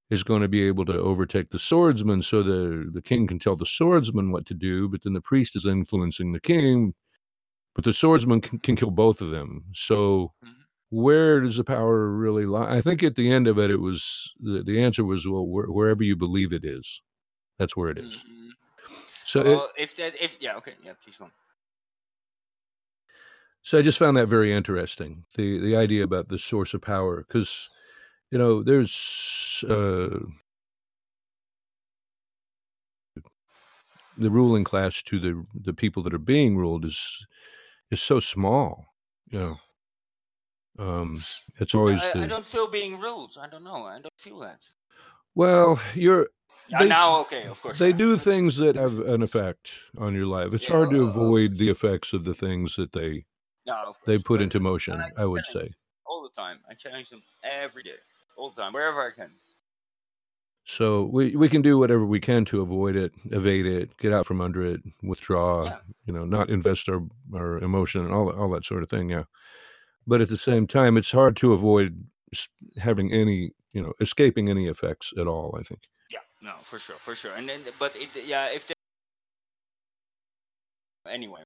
[0.09, 2.21] is going to be able to overtake the swordsman.
[2.23, 5.55] So the the king can tell the swordsman what to do, but then the priest
[5.55, 6.93] is influencing the king.
[7.75, 9.65] But the swordsman can, can kill both of them.
[9.73, 10.33] So
[10.89, 12.75] where does the power really lie?
[12.75, 15.67] I think at the end of it, it was the, the answer was well, where,
[15.67, 17.01] wherever you believe it is,
[17.57, 18.23] that's where it is.
[19.25, 21.25] So it, if that, if yeah, okay, yeah, please go.
[21.25, 21.31] on.
[23.61, 25.25] So I just found that very interesting.
[25.35, 27.69] The the idea about the source of power, because
[28.31, 30.19] you know, there's uh,
[34.17, 37.25] the ruling class to the the people that are being ruled is
[37.91, 38.85] is so small.
[39.29, 39.57] You know,
[40.80, 41.19] um,
[41.59, 43.38] it's always I, I don't feel being ruled.
[43.39, 43.84] I don't know.
[43.86, 44.65] I don't feel that.
[45.36, 46.30] well, you're.
[46.69, 47.80] Yeah, now, okay, of course.
[47.80, 50.53] They do things that have an effect on your life.
[50.53, 53.25] It's Yeah, hard to uh, avoid the effects of the things that they
[53.65, 54.93] No, they put but- into motion.
[55.01, 55.67] and I would say.
[56.05, 56.59] all the time.
[56.69, 57.97] I challenge them every day,
[58.38, 59.32] all the time, wherever I can.
[60.65, 64.27] So we we can do whatever we can to avoid it, evade it, get out
[64.27, 65.77] from under it, withdraw.
[66.05, 67.01] You know, not invest our
[67.34, 69.09] our emotion and all all that sort of thing.
[69.09, 69.23] Yeah,
[70.10, 72.03] but at the same time, it's hard to avoid
[72.78, 75.55] having any you know escaping any effects at all.
[75.57, 75.82] I think.
[76.12, 77.32] Yeah, no, for sure, for sure.
[77.38, 78.74] And then, but it, yeah, if they,
[81.07, 81.43] anyway.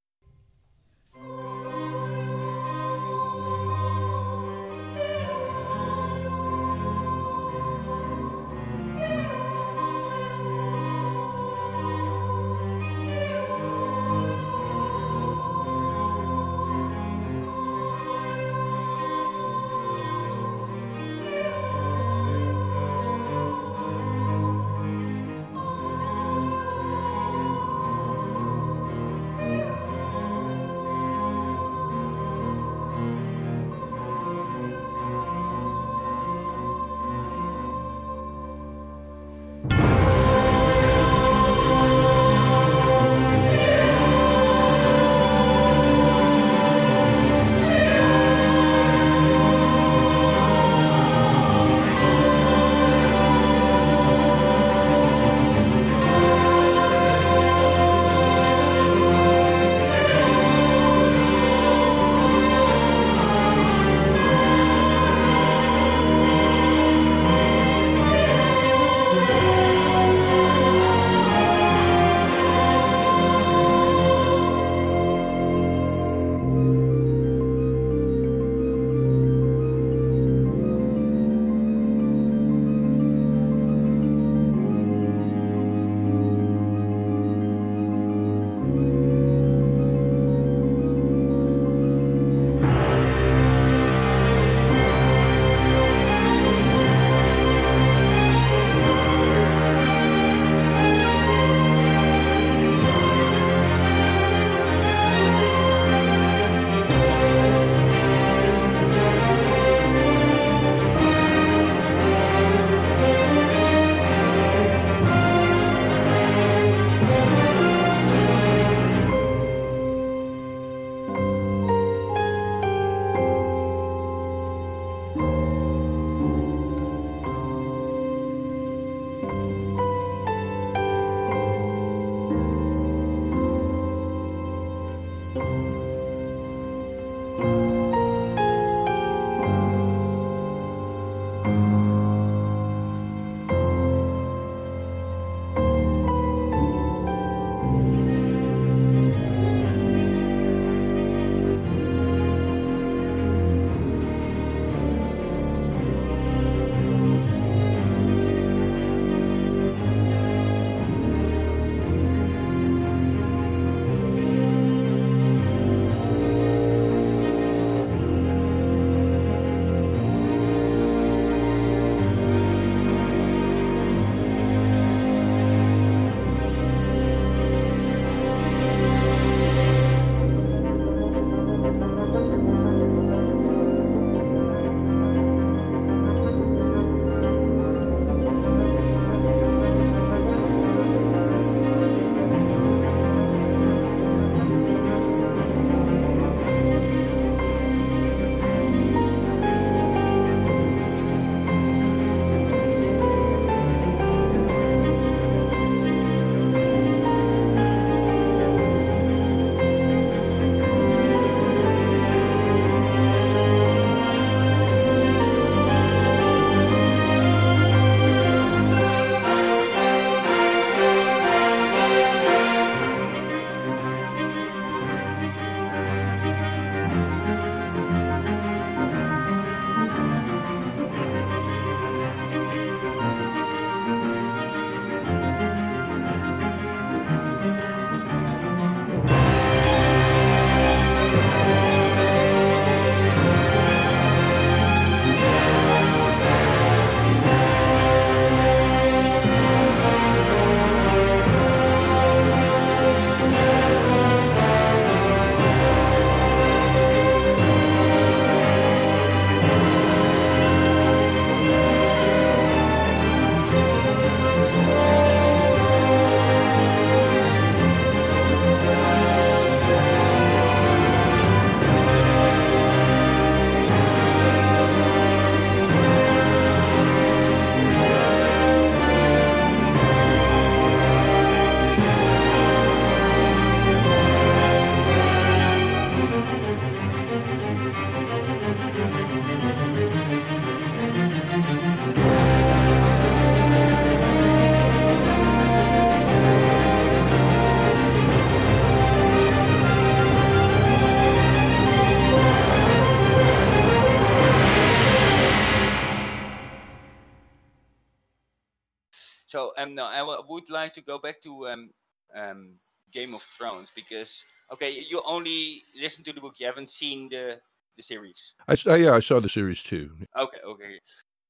[310.53, 311.69] Like to go back to um,
[312.15, 312.49] um,
[312.93, 316.35] Game of Thrones because okay, you only listen to the book.
[316.39, 317.39] You haven't seen the
[317.77, 318.33] the series.
[318.47, 319.91] I uh, yeah, I saw the series too.
[320.17, 320.79] Okay, okay.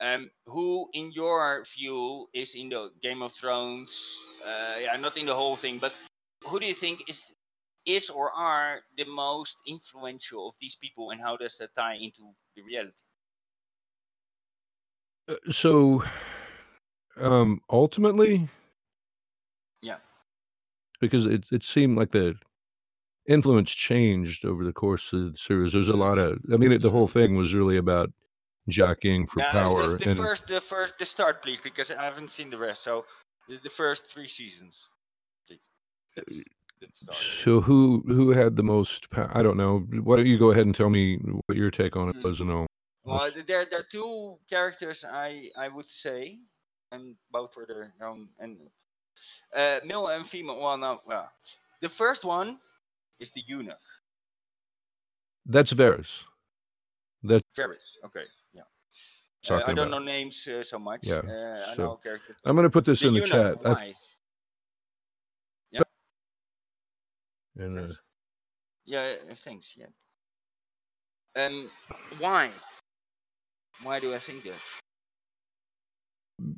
[0.02, 4.28] Um, who, in your view, is in the Game of Thrones?
[4.46, 5.98] Uh, yeah, not in the whole thing, but
[6.46, 7.34] who do you think is
[7.86, 12.22] is or are the most influential of these people, and how does that tie into
[12.56, 13.08] the reality?
[15.28, 16.04] Uh, So,
[17.18, 18.50] um, ultimately.
[21.10, 22.36] Because it it seemed like the
[23.28, 25.74] influence changed over the course of the series.
[25.74, 28.12] There's a lot of, I mean, it, the whole thing was really about
[28.68, 29.98] jockeying for Yeah, power.
[29.98, 32.84] the And first, the first, the start, please, because I haven't seen the rest.
[32.84, 33.06] So,
[33.48, 34.90] the, the first three seasons.
[35.48, 35.70] please.
[36.16, 36.42] That's,
[36.82, 37.10] that's
[37.44, 39.08] so, who who had the most?
[39.16, 39.80] I don't know.
[39.80, 42.24] Why don't you go ahead and tell me what your take on it Mm.
[42.24, 42.52] was, and.
[42.52, 42.68] I'll
[43.06, 46.40] Well, there, there are two characters I, I would say,
[46.92, 48.58] and both for their own and
[49.56, 50.60] uh, male and female.
[50.62, 51.32] Well, no, well,
[51.82, 52.58] the first one
[53.20, 53.78] is the eunuch,
[55.46, 56.24] That's Varys.
[57.24, 57.98] That's Varys.
[58.06, 58.64] Okay, yeah.
[59.50, 59.92] Uh, I don't about.
[59.92, 61.08] know names uh, so much.
[61.08, 62.38] Yeah, Uh, I so know characters.
[62.46, 63.58] I'm going to put this The in the chat.
[65.72, 65.82] Yeah.
[67.58, 67.94] and, uh,
[68.86, 69.16] Yeah.
[69.30, 69.76] uh, Thanks.
[69.78, 69.88] Yeah.
[71.36, 71.70] Um,
[72.20, 72.50] why?
[73.84, 74.62] Why do I think that?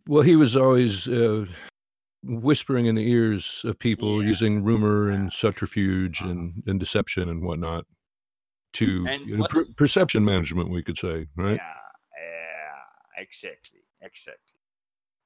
[0.08, 1.46] well, he was always uh,
[2.26, 4.30] whispering in the ears of people Yeah.
[4.30, 6.32] using rumor and subterfuge uh-huh.
[6.32, 7.86] and, and deception and whatnot
[8.74, 11.56] to And you know, per- perception management, we could say, right?
[11.56, 11.74] Yeah,
[12.18, 14.60] yeah, exactly, exactly.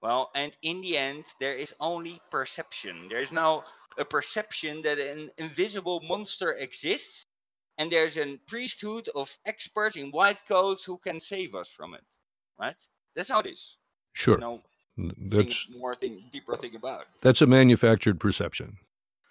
[0.02, 3.10] Well, and in the end, there is only perception.
[3.10, 3.64] There is now
[3.98, 7.26] a perception that an invisible monster exists,
[7.78, 12.06] and there's a priesthood of experts in white coats who can save us from it.
[12.58, 12.78] Right?
[13.16, 13.78] That's how it is.
[14.14, 14.38] Sure.
[14.38, 14.64] Think
[15.18, 17.06] That's more thing, deeper thing about.
[17.22, 18.78] that's a manufactured perception.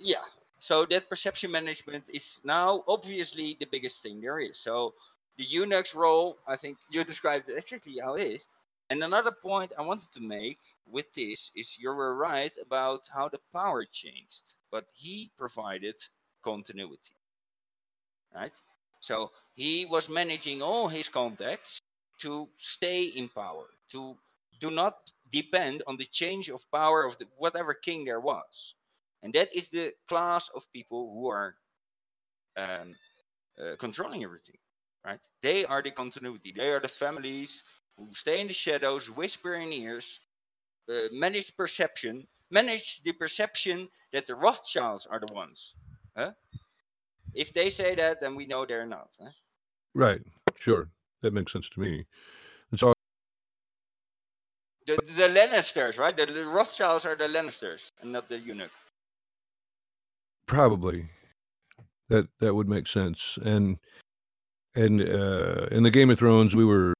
[0.00, 0.24] Yeah.
[0.60, 4.58] So that perception management is now obviously the biggest thing there is.
[4.58, 4.94] So
[5.36, 8.48] the eunuch's role, I think you described exactly how it is.
[8.90, 13.28] And another point I wanted to make with this is you were right about how
[13.28, 15.96] the power changed, but he provided
[16.42, 17.14] continuity.
[18.34, 18.56] Right?
[19.00, 21.80] So he was managing all his contacts
[22.18, 24.14] to stay in power, to
[24.58, 28.74] do not depend on the change of power of the, whatever king there was
[29.22, 31.54] and that is the class of people who are
[32.56, 32.94] um,
[33.60, 34.56] uh, controlling everything
[35.04, 37.62] right they are the continuity they are the families
[37.96, 40.20] who stay in the shadows whisper in ears
[40.90, 45.74] uh, manage perception manage the perception that the rothschilds are the ones
[46.16, 46.32] huh?
[47.34, 49.40] if they say that then we know they're not right?
[49.94, 50.20] Right.
[50.56, 50.88] Sure.
[51.22, 52.06] That makes sense to me.
[54.88, 58.70] The, the lannisters right the, the rothschilds are the lannisters and not the eunuch
[60.46, 61.10] probably
[62.08, 63.38] that that would make sense.
[63.44, 63.78] And
[64.74, 66.94] and uh in the Game of Thrones we were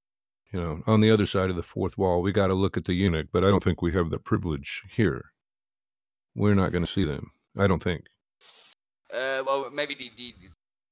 [0.52, 2.23] you know on the other side of the fourth wall.
[2.23, 4.82] We got to look at the eunuch, but I don't think we have the privilege
[4.90, 5.32] here.
[6.35, 7.32] We're not going to see them.
[7.56, 8.05] I don't think.
[9.12, 10.35] Uh, well, maybe the, the,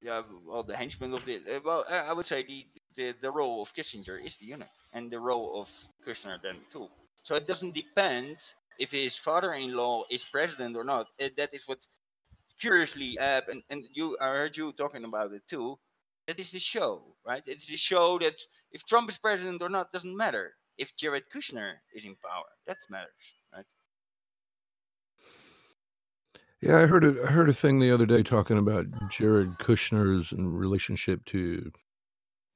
[0.01, 2.67] yeah, well, the henchmen of the uh, well, I would say the,
[2.97, 5.69] the the role of Kissinger is the eunuch, and the role of
[6.07, 6.89] Kushner then too.
[7.23, 8.39] So it doesn't depend
[8.79, 11.07] if his father-in-law is president or not.
[11.21, 11.79] Uh, that is what
[12.61, 15.79] curiously, uh, and and you I heard you talking about it too.
[16.29, 17.43] That is the show, right?
[17.47, 18.37] It's the show that
[18.73, 20.55] if Trump is president or not doesn't matter.
[20.79, 23.67] If Jared Kushner is in power, that matters, right?
[26.67, 30.33] Yeah, I heard a I heard a thing the other day talking about Jared Kushner's
[30.33, 31.71] relationship to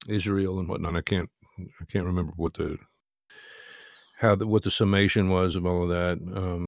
[0.09, 0.97] Israel and whatnot.
[0.97, 1.31] I can't
[1.61, 2.77] I can't remember what the
[4.19, 6.19] how the what the summation was of all of that.
[6.37, 6.67] Um,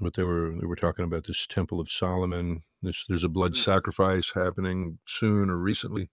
[0.00, 2.64] but they were they were talking about this Temple of Solomon.
[2.82, 6.10] This there's a blood sacrifice happening soon or recently.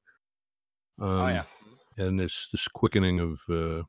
[1.01, 1.43] Um, oh yeah.
[1.97, 3.81] and this this quickening of uh,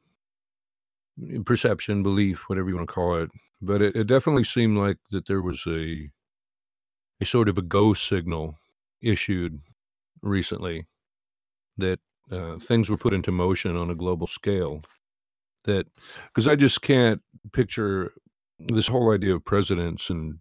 [1.45, 3.31] perception, belief, whatever you want to call it.
[3.61, 6.09] But it, it definitely seemed like that there was a
[7.21, 8.57] a sort of a go signal
[9.03, 9.61] issued
[10.23, 10.87] recently
[11.77, 14.83] that uh, things were put into motion on a global scale.
[15.65, 15.87] That
[16.29, 17.23] because I just can't
[17.53, 18.13] picture
[18.59, 20.39] this whole idea of presidents and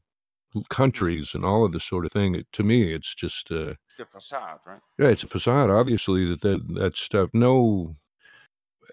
[0.69, 2.35] countries and all of this sort of thing.
[2.35, 4.79] It, to me, it's just uh, It's the facade, right?
[4.97, 5.69] yeah, it's a facade.
[5.69, 7.29] Obviously, that that that stuff.
[7.33, 7.95] No,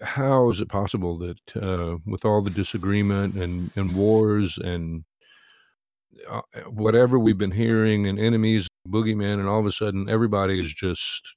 [0.01, 5.03] how is it possible that uh, with all the disagreement and and wars and
[6.29, 10.73] uh, whatever we've been hearing and enemies, boogeyman, and all of a sudden everybody is
[10.73, 11.35] just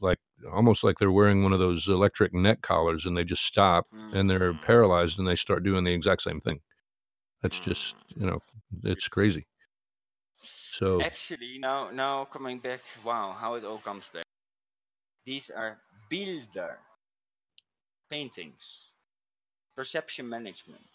[0.00, 0.18] like
[0.52, 4.30] almost like they're wearing one of those electric neck collars and they just stop and
[4.30, 4.62] they're Mm.
[4.62, 6.60] paralyzed and they start doing the exact same thing.
[7.42, 8.38] That's just you know,
[8.84, 9.46] it's crazy.
[10.42, 14.24] So Actually, now now coming back, wow, how it all comes back.
[15.26, 15.78] These are
[16.10, 16.78] Bilder,
[18.10, 18.92] paintings,
[19.76, 20.86] perception management,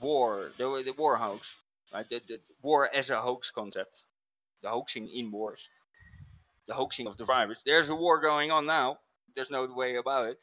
[0.00, 2.08] war, the, the war hoax, right?
[2.08, 4.04] The, the war as a hoax concept,
[4.62, 5.68] the hoaxing in wars,
[6.66, 7.62] the hoaxing of the virus.
[7.64, 8.98] There's a war going on now.
[9.34, 10.38] There's no way about it.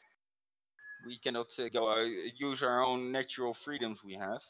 [1.06, 2.04] We cannot uh, go uh,
[2.38, 4.42] use our own natural freedoms we have.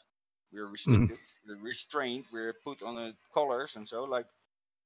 [0.53, 4.03] We're restricted, we're restrained, we're put on a collars and so.
[4.03, 4.27] Like,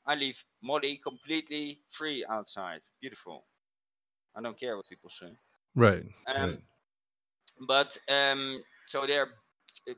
[0.06, 2.81] I leave Molly completely free outside.
[3.02, 3.45] Beautiful.
[4.36, 5.27] I don't care what people say.
[5.76, 6.60] right, Um, right.
[7.68, 9.27] but um, so they're uh,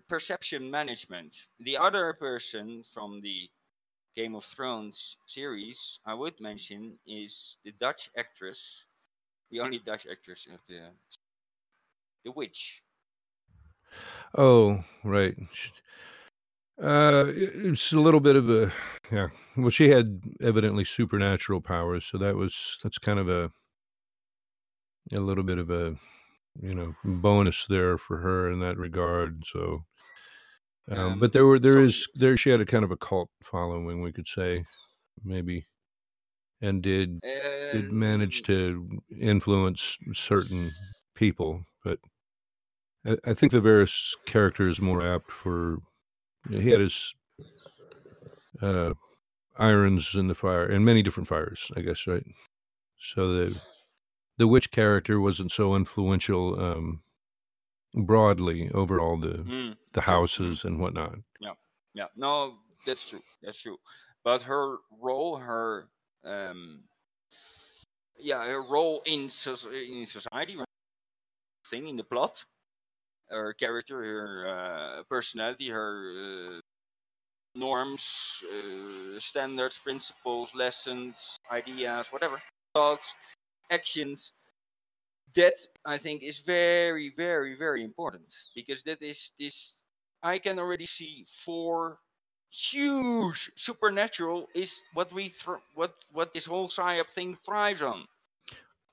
[0.08, 1.36] perception management.
[1.60, 3.50] The other person from the
[4.16, 8.86] Game of Thrones series I would mention is the Dutch actress,
[9.52, 10.92] the only Dutch actress of the
[12.24, 12.84] the witch.
[14.38, 15.36] Oh, right.
[16.82, 18.74] Uh, it's a little bit of a
[19.12, 19.30] yeah.
[19.56, 23.52] Well, she had evidently supernatural powers, so that was that's kind of a
[25.14, 25.98] a little bit of a
[26.60, 29.44] you know bonus there for her in that regard.
[29.52, 29.86] So,
[30.90, 32.98] um, Um, but there were there so is there she had a kind of a
[32.98, 34.66] cult following, we could say,
[35.24, 35.66] maybe,
[36.62, 37.20] and did
[37.72, 40.70] did manage to influence certain
[41.16, 42.00] people, but
[43.06, 45.78] I, I think the Varys character is more apt for
[46.50, 47.14] he had his
[48.62, 48.94] uh,
[49.58, 52.26] irons in the fire and many different fires, I guess, right?
[53.16, 53.62] So the
[54.38, 57.02] the witch character wasn't so influential um,
[57.94, 60.14] broadly over all the mm, the true.
[60.14, 61.16] Mm, houses and whatnot.
[61.40, 61.54] yeah,
[61.94, 62.08] yeah.
[62.16, 63.22] No, that's true.
[63.42, 63.78] That's true.
[64.24, 65.88] But her role, her
[66.24, 66.84] um,
[68.20, 70.58] yeah, her role in soc- in society,
[71.70, 72.44] thing in the plot,
[73.30, 76.60] her character, her uh, personality, her uh,
[77.56, 82.42] norms, uh, standards, principles, lessons, ideas, whatever,
[82.74, 83.16] thoughts,
[83.72, 84.34] actions.
[85.34, 89.84] That I think is very, very, very important because that is this.
[90.22, 92.00] I can already see four
[92.52, 98.08] huge supernatural is what we thr- what what this whole psyop thing thrives on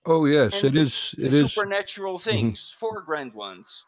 [0.04, 2.56] Oh yes, and it is it is supernatural mhm.
[2.56, 3.84] things, four grand ones.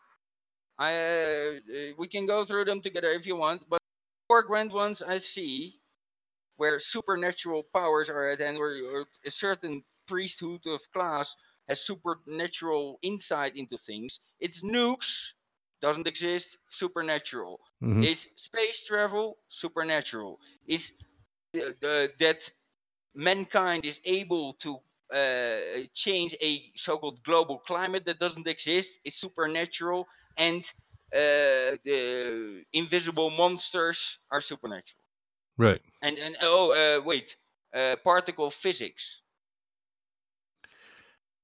[0.79, 3.81] I uh, we can go through them together if you want, but
[4.29, 5.81] four grand ones I see
[6.57, 11.37] where supernatural powers are at, and where a certain priesthood of class
[11.69, 14.21] has supernatural insight into things.
[14.41, 15.35] It's nukes,
[15.81, 17.61] doesn't exist, supernatural.
[17.83, 18.05] Mhm.
[18.11, 20.41] Is space travel supernatural?
[20.67, 20.93] Is
[21.53, 22.51] the, the, that
[23.15, 24.71] mankind is able to
[25.13, 30.07] uh, change a so-called global climate that doesn't exist is supernatural
[30.37, 30.63] and
[31.13, 35.05] uh, the invisible monsters are supernatural
[35.57, 35.83] Right.
[36.03, 37.37] and and oh uh, wait
[37.75, 39.23] uh, particle physics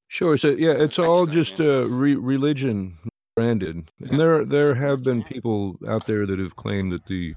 [0.09, 0.37] Sure.
[0.39, 2.99] So yeah, it's all just uh, re- religion
[3.35, 4.09] branded, Yeah.
[4.11, 7.35] and there there have been people out there that have claimed that the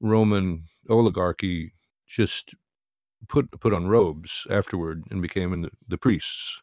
[0.00, 1.72] Roman oligarchy
[2.06, 2.54] just
[3.28, 6.60] put put on robes afterward and became the, the priests.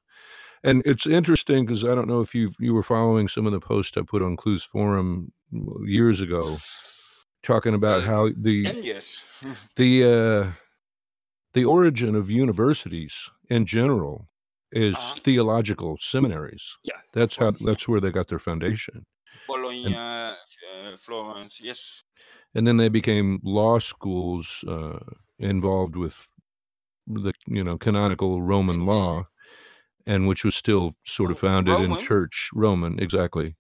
[0.64, 3.60] And it's interesting because I don't know if you you were following some of the
[3.60, 5.34] posts I put on Clues Forum
[5.86, 6.58] years ago,
[7.44, 9.24] talking about Uh, how the years.
[9.76, 10.52] the uh,
[11.54, 14.28] the origin of universities in general
[14.72, 15.20] is Uh-huh.
[15.24, 16.78] theological seminaries.
[16.84, 19.06] Yeah, That's how that's where they got their foundation.
[19.48, 20.36] Bologna, uh,
[20.98, 22.04] Florence, yes.
[22.56, 25.00] and then they became law schools uh,
[25.40, 26.28] involved with
[27.08, 29.28] the you know canonical Roman law,
[30.06, 33.56] and which was still sort of founded in church Roman exactly,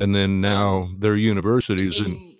[0.00, 2.36] and then now they're universities and In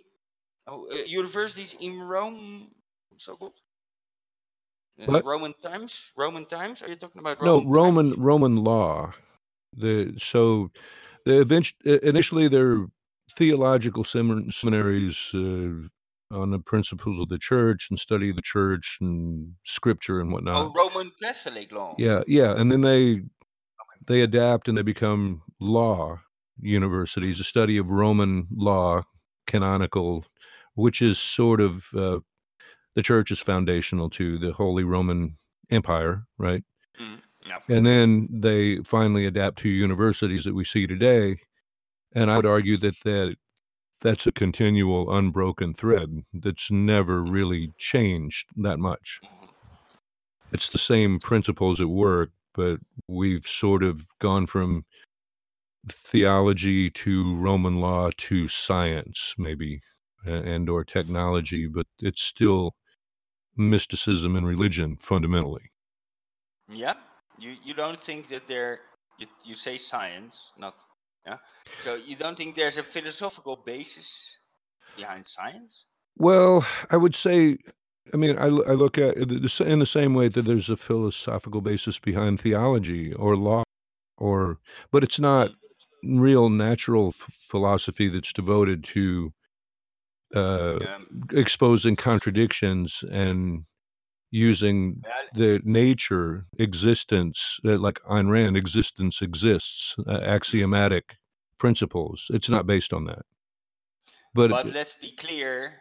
[0.67, 2.71] oh, uh, universities in Rome,
[3.17, 3.55] so called.
[5.01, 5.25] Uh, What?
[5.25, 6.13] Roman times?
[6.17, 6.83] Roman times?
[6.83, 7.71] Are you talking about no Roman?
[7.71, 9.13] Roman Roman law.
[9.77, 10.71] The so
[11.25, 12.87] the event, initially they're
[13.37, 15.89] theological semin- seminaries uh,
[16.35, 20.57] on the principles of the church and study the church and scripture and whatnot.
[20.57, 21.95] Oh, Roman Catholic law.
[21.99, 23.23] Yeah, yeah, and then they
[24.07, 26.19] they adapt and they become law
[26.61, 29.03] universities, a study of Roman law,
[29.47, 30.25] canonical,
[30.75, 32.19] which is sort of uh,
[32.99, 35.39] the church is foundational to the Holy Roman
[35.71, 36.65] Empire, right?
[37.01, 37.21] Mm.
[37.69, 41.37] And then they finally adapt to universities that we see today,
[42.13, 43.37] and I would argue that that
[44.01, 49.21] that's a continual unbroken thread that's never really changed that much.
[50.51, 54.85] It's the same principles at work, but we've sort of gone from
[55.89, 59.83] theology to Roman law to science, maybe,
[60.27, 62.75] and or technology, but it's still
[63.59, 65.73] mysticism and religion fundamentally.
[66.71, 66.95] Yeah,
[67.39, 68.81] you you don't think that there
[69.19, 70.75] you, you say science, not
[71.27, 71.39] yeah.
[71.81, 74.39] So you don't think there's a philosophical basis
[74.99, 75.87] behind science?
[76.17, 77.59] Well, I would say,
[78.13, 80.77] I mean, I, I look at it the in the same way that there's a
[80.77, 83.63] philosophical basis behind theology or law,
[84.17, 84.59] or,
[84.91, 85.53] but it's not
[86.05, 87.15] real natural
[87.49, 89.33] philosophy that's devoted to
[90.35, 93.65] uh, Um, exposing contradictions and
[94.31, 95.03] using
[95.35, 101.17] the nature existence uh, like Ayn Rand existence exists uh, axiomatic
[101.59, 103.25] principles it's not based on that
[104.35, 105.73] but, But let's be clear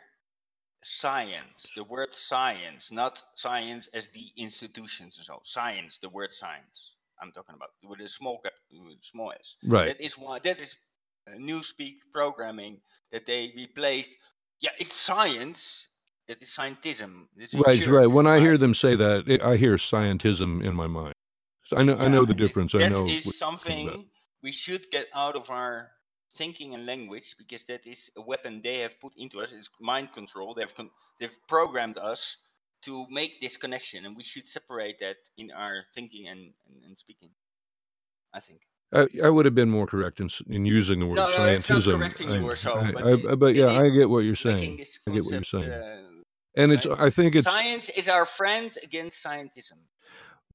[0.84, 6.94] science, the word science, not science as the institutions and so science, the word science.
[7.22, 9.58] I'm talking about with a small cap, with small s.
[9.66, 9.88] Right.
[9.88, 10.40] That is one.
[10.44, 10.78] That is
[11.28, 12.80] uh, newspeak programming
[13.12, 14.18] that they replaced.
[14.60, 15.88] Yeah, it's science.
[16.28, 17.26] That is scientism.
[17.38, 20.88] It's right right when i hear them say that it- i hear scientism in my
[20.88, 21.14] mind
[21.64, 23.88] so i know i know the and it- difference i know is what you're talking
[23.88, 23.96] about.
[23.96, 24.10] something
[24.44, 25.90] we should get out of our
[26.36, 29.54] thinking and language because that is a weapon they have put into us.
[29.54, 30.54] It's mind control.
[30.54, 32.38] They've con- they've programmed us
[32.84, 36.98] to make this connection, and we should separate that in our thinking and, and, and
[36.98, 37.32] speaking.
[38.34, 38.62] I think.
[38.94, 41.98] I, I would have been more correct in, in using the word No, no, scientism.
[41.98, 44.80] correcting I, you or so, I- but I- but yeah, I get what you're saying.
[45.08, 45.70] I get what you're saying.
[45.72, 46.02] uh,
[46.56, 47.00] and it's right?
[47.00, 49.74] I think it's science is our friend against scientism.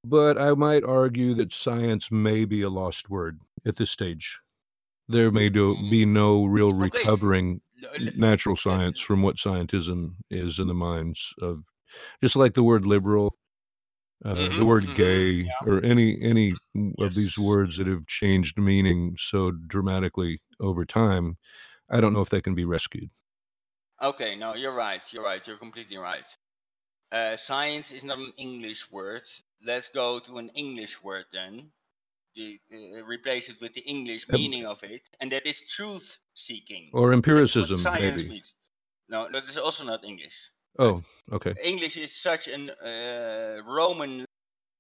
[0.05, 4.41] but I might argue that science may be a lost word at this stage.
[5.09, 7.01] There may do, be no real Completely.
[7.01, 11.65] recovering L- n- l- natural science from what scientism is in the minds of
[12.23, 13.37] just like the word liberal
[14.25, 16.61] uh, the Mhm, word mhm, gay or any any
[16.99, 21.37] of these words that have changed meaning so dramatically over time
[21.91, 23.11] i don't know if they can be rescued
[24.03, 25.03] Okay, no, you're right.
[25.13, 25.47] You're right.
[25.47, 26.27] You're completely right.
[27.13, 29.25] Uh, science is not an English word.
[29.63, 31.73] Let's go to an English word then.
[32.35, 36.19] The, uh, replace it with the English Um, meaning of it, and that is truth
[36.35, 36.93] seeking.
[36.93, 38.55] or empiricism science maybe means.
[39.09, 40.52] No, that is also not English.
[40.79, 44.25] Oh okay English is such an uh, Roman.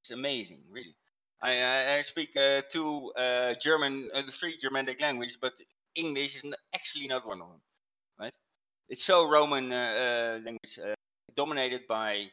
[0.02, 0.96] It's amazing, really.
[1.42, 5.54] I I, I speak uh, two uh, German, uh, three Germanic languages, but
[5.94, 7.60] English is actually not one of them,
[8.18, 8.34] right?
[8.88, 10.94] It's so Roman uh, uh, language uh,
[11.36, 12.26] dominated by.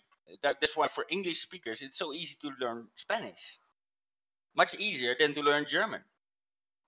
[0.43, 3.59] That, that's why for English speakers it's so easy to learn Spanish,
[4.55, 6.01] much easier than to learn German,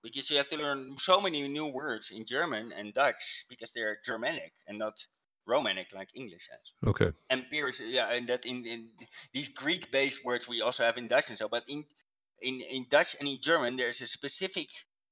[0.02, 3.98] because you have to learn so many new words in German and Dutch because they're
[4.04, 4.94] Germanic and not
[5.46, 6.90] Romanic like English has.
[6.90, 7.12] Okay.
[7.30, 8.90] Empiricism yeah and that in, in
[9.32, 11.84] these greek based words we also have in dutch and so but in
[12.40, 14.68] in in dutch and in german there's a specific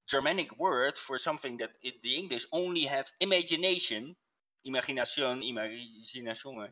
[0.08, 4.16] germanic word for something that in the english only have imagination
[4.64, 6.68] imagination imagination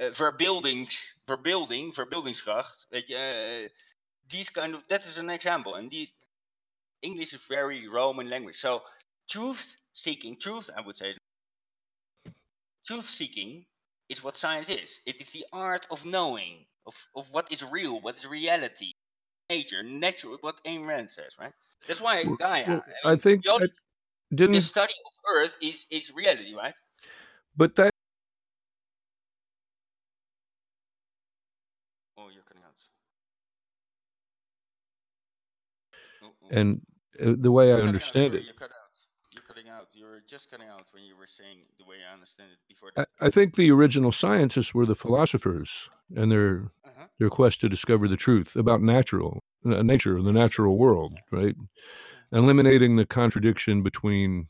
[0.00, 0.86] uh, verbeelding
[1.24, 3.68] verbeelding verbeeldingskracht weet je uh,
[4.28, 6.08] these kind of that is an example and the
[7.00, 8.58] english is very roman language.
[8.58, 8.82] So
[9.28, 11.14] truth seeking truth i would say
[12.88, 13.66] truth seeking
[14.08, 15.02] is what science is.
[15.04, 18.92] It is the art of knowing, of, of what is real, what is reality,
[19.50, 21.52] nature, natural, what Ayn Rand says, right?
[21.86, 23.66] That's why Well- Gaia, well, I, I think the, only-
[24.32, 26.74] I didn't the study of Earth is, is reality, right?
[27.56, 27.92] but that
[32.16, 32.80] Oh, you're cutting out.
[36.22, 36.48] Oh, oh.
[36.50, 36.80] and
[37.22, 38.98] uh, the way i out, understand it You're cut out.
[39.32, 39.86] You're cutting out.
[39.98, 42.90] You were just cutting out when you were saying the way I understand it before.
[42.96, 43.08] I, That.
[43.20, 47.06] I think the original scientists were the philosophers and their Uh-huh.
[47.18, 51.56] their quest to discover the truth about natural uh, nature the natural world right
[52.32, 54.48] eliminating the contradiction between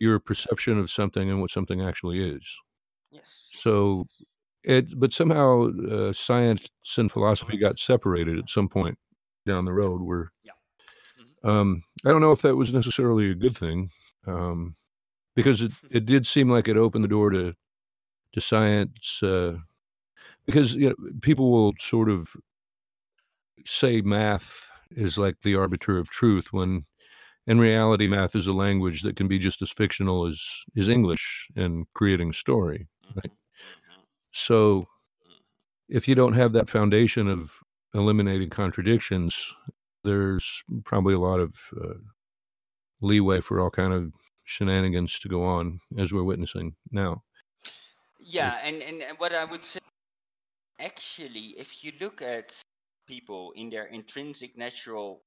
[0.00, 2.44] your perception of something and what something actually is
[3.10, 3.48] Yes.
[3.52, 4.06] so
[4.64, 6.62] it but somehow uh, science
[6.98, 8.98] and philosophy got separated at some point
[9.46, 10.52] down the road where Yeah.
[11.44, 13.90] um i don't know if that was necessarily a good thing
[14.26, 14.76] um
[15.36, 17.54] because it, it did seem like it opened the door to
[18.32, 19.56] to science uh
[20.46, 22.28] because you know people will sort of
[23.64, 26.84] say math is like the arbiter of truth when
[27.46, 31.48] in reality math is a language that can be just as fictional as is english
[31.56, 33.32] in creating story right?
[34.32, 34.86] So
[35.88, 37.52] if you don't have that foundation of
[37.94, 39.54] eliminating contradictions
[40.04, 41.94] there's probably a lot of uh,
[43.02, 44.12] leeway for all kind of
[44.44, 47.22] shenanigans to go on as we're witnessing now
[48.18, 49.80] Yeah, and, and what I would say,
[50.78, 52.62] actually, if you look at
[53.06, 55.22] people in their intrinsic natural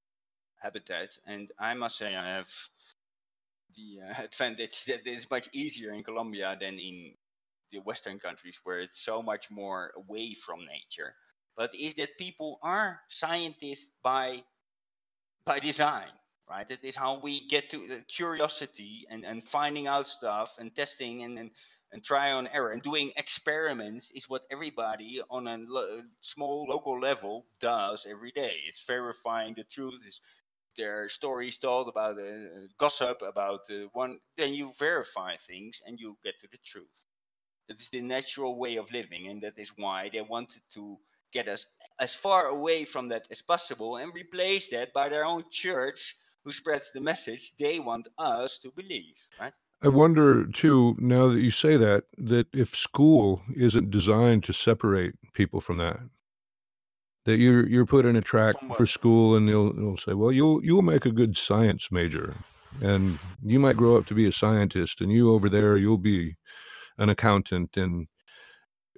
[0.61, 1.18] habitat.
[1.27, 2.52] And I must say, I have
[3.76, 7.14] the uh, advantage that it's much easier in Colombia than in
[7.72, 11.14] the Western countries where it's so much more away from nature.
[11.57, 14.43] But is that people are scientists by
[15.45, 16.10] by design,
[16.49, 16.67] right?
[16.67, 21.23] That is how we get to the curiosity and, and finding out stuff and testing
[21.23, 21.51] and, and
[21.91, 26.99] and try on error and doing experiments is what everybody on a lo- small local
[26.99, 28.55] level does every day.
[28.67, 30.01] It's verifying the truth.
[30.05, 30.19] Is
[30.77, 34.19] there are stories told about uh, gossip about uh, one?
[34.38, 37.05] Then you verify things and you get to the truth.
[37.67, 40.97] That is the natural way of living, and that is why they wanted to
[41.31, 41.67] get us
[41.99, 46.15] as far away from that as possible and replace that by their own church
[46.45, 49.53] who spreads the message they want us to believe, right?
[49.81, 55.15] I wonder too, now that you say that, that if school isn't designed to separate
[55.34, 55.99] people from that,
[57.26, 60.31] that you're you're put in a track From for school and they'll they'll say, well,
[60.31, 62.35] you'll you'll make a good science major,
[62.81, 66.35] and you might grow up to be a scientist, and you over there you'll be
[66.97, 68.07] an accountant, and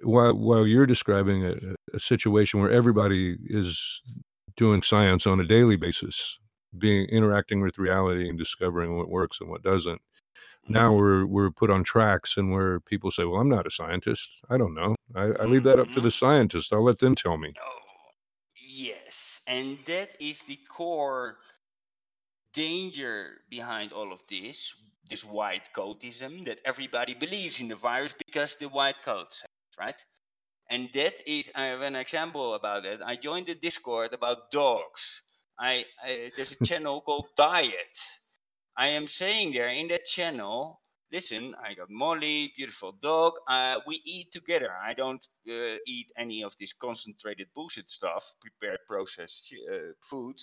[0.02, 1.54] while while you're describing a,
[1.94, 4.02] a situation where everybody is
[4.56, 6.38] doing science on a daily basis,
[6.76, 10.00] being interacting with reality and discovering what works and what doesn't.
[10.68, 10.98] Now mm-hmm.
[10.98, 14.28] we're we're put on tracks and where people say well i'm not a scientist.
[14.50, 14.94] I don't know.
[15.14, 16.04] I, I leave that up to mm-hmm.
[16.04, 17.54] the scientists i'll let them tell me.
[17.62, 17.78] Oh,
[18.54, 21.38] yes, and that is the core
[22.52, 24.74] danger behind all of this
[25.08, 30.04] this white coatism that everybody believes in the virus because the white coat says, right?
[30.70, 33.00] And that is, I have an example about it.
[33.04, 35.22] I joined a Discord about dogs.
[35.58, 37.98] I, I there's a channel called Diet.
[38.76, 40.80] I am saying there in that channel,
[41.12, 43.34] listen, I got Molly, beautiful dog.
[43.48, 44.70] Uh, we eat together.
[44.72, 50.36] I don't uh, eat any of this concentrated bullshit stuff, prepared processed uh, food.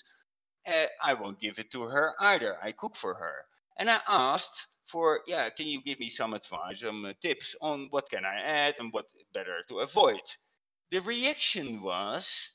[0.68, 2.58] Uh, I won't give it to her either.
[2.64, 3.36] I cook for her.
[3.80, 7.88] And I asked for, yeah, can you give me some advice, some uh, tips on
[7.92, 10.22] what can I add and what better to avoid?
[10.92, 12.52] The reaction was,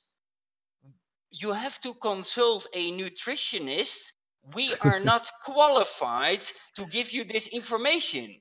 [1.30, 4.12] you have to consult a nutritionist.
[4.54, 6.42] We are not qualified
[6.76, 8.36] to give you this information.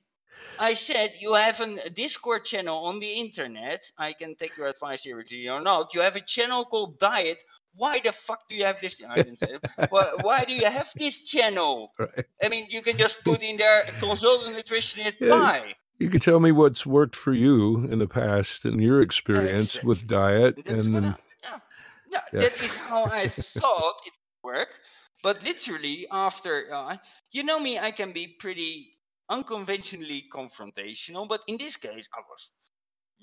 [0.58, 3.80] I said, you have a Discord channel on the internet.
[3.96, 5.94] I can take your advice seriously or not.
[5.94, 7.42] You have a channel called Diet.
[7.74, 9.00] Why the fuck do you have this?
[9.08, 9.90] I didn't say it.
[9.90, 11.92] Why, why do you have this channel?
[11.98, 12.26] Right.
[12.42, 15.14] I mean, you can just put in there consult a nutritionist.
[15.18, 15.74] Yeah, Why?
[15.98, 20.06] you can tell me what's worked for you in the past and your experience with
[20.06, 21.14] diet That's and then I,
[22.10, 23.28] yeah, that is how I
[23.58, 24.12] thought it
[24.42, 24.80] would work.
[25.22, 26.96] But literally, after uh,
[27.32, 28.96] you know me, I can be pretty
[29.28, 31.28] unconventionally confrontational.
[31.28, 32.52] But in this case, I was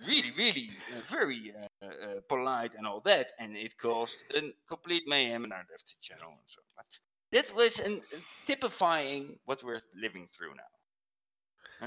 [0.07, 5.03] really, really uh, very uh, uh, polite and all that, and it caused a complete
[5.07, 6.61] mayhem, and I left the channel and so.
[6.75, 6.99] But
[7.31, 10.71] that was an, uh, typifying what we're living through now,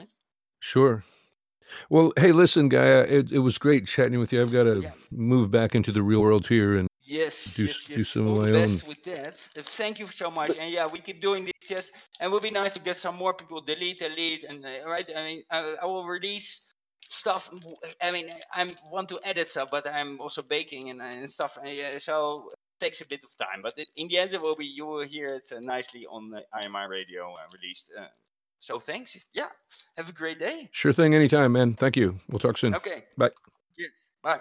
[0.01, 0.13] right?
[0.61, 1.05] sure
[1.91, 4.93] well hey listen guy it, it was great chatting with you i've got to Yeah.
[5.13, 8.09] move back into the real world here and Yes, do yes, do yes.
[8.09, 9.35] some of All my own best with that.
[9.59, 10.57] Uh, Thank you so much.
[10.57, 11.69] And yeah, we keep doing this.
[11.69, 13.61] Yes, and it would be nice to get some more people.
[13.61, 15.09] Delete, delete, and uh, right.
[15.17, 17.51] I mean, I, I will release stuff.
[18.01, 21.59] i mean, I want to edit stuff, but I'm also baking and, and stuff.
[21.61, 23.61] And yeah, so it takes a bit of time.
[23.61, 24.67] But it, in the end, it will be.
[24.67, 27.91] You will hear it uh, nicely on the IMI radio uh, released.
[27.99, 28.07] Uh,
[28.61, 29.17] so thanks.
[29.33, 29.49] Yeah.
[29.97, 30.69] Have a great day.
[30.71, 33.05] sure thing anytime man thank you we'll talk soon Okay.
[33.17, 33.31] bye
[33.77, 33.97] Cheers.
[34.23, 34.41] Bye.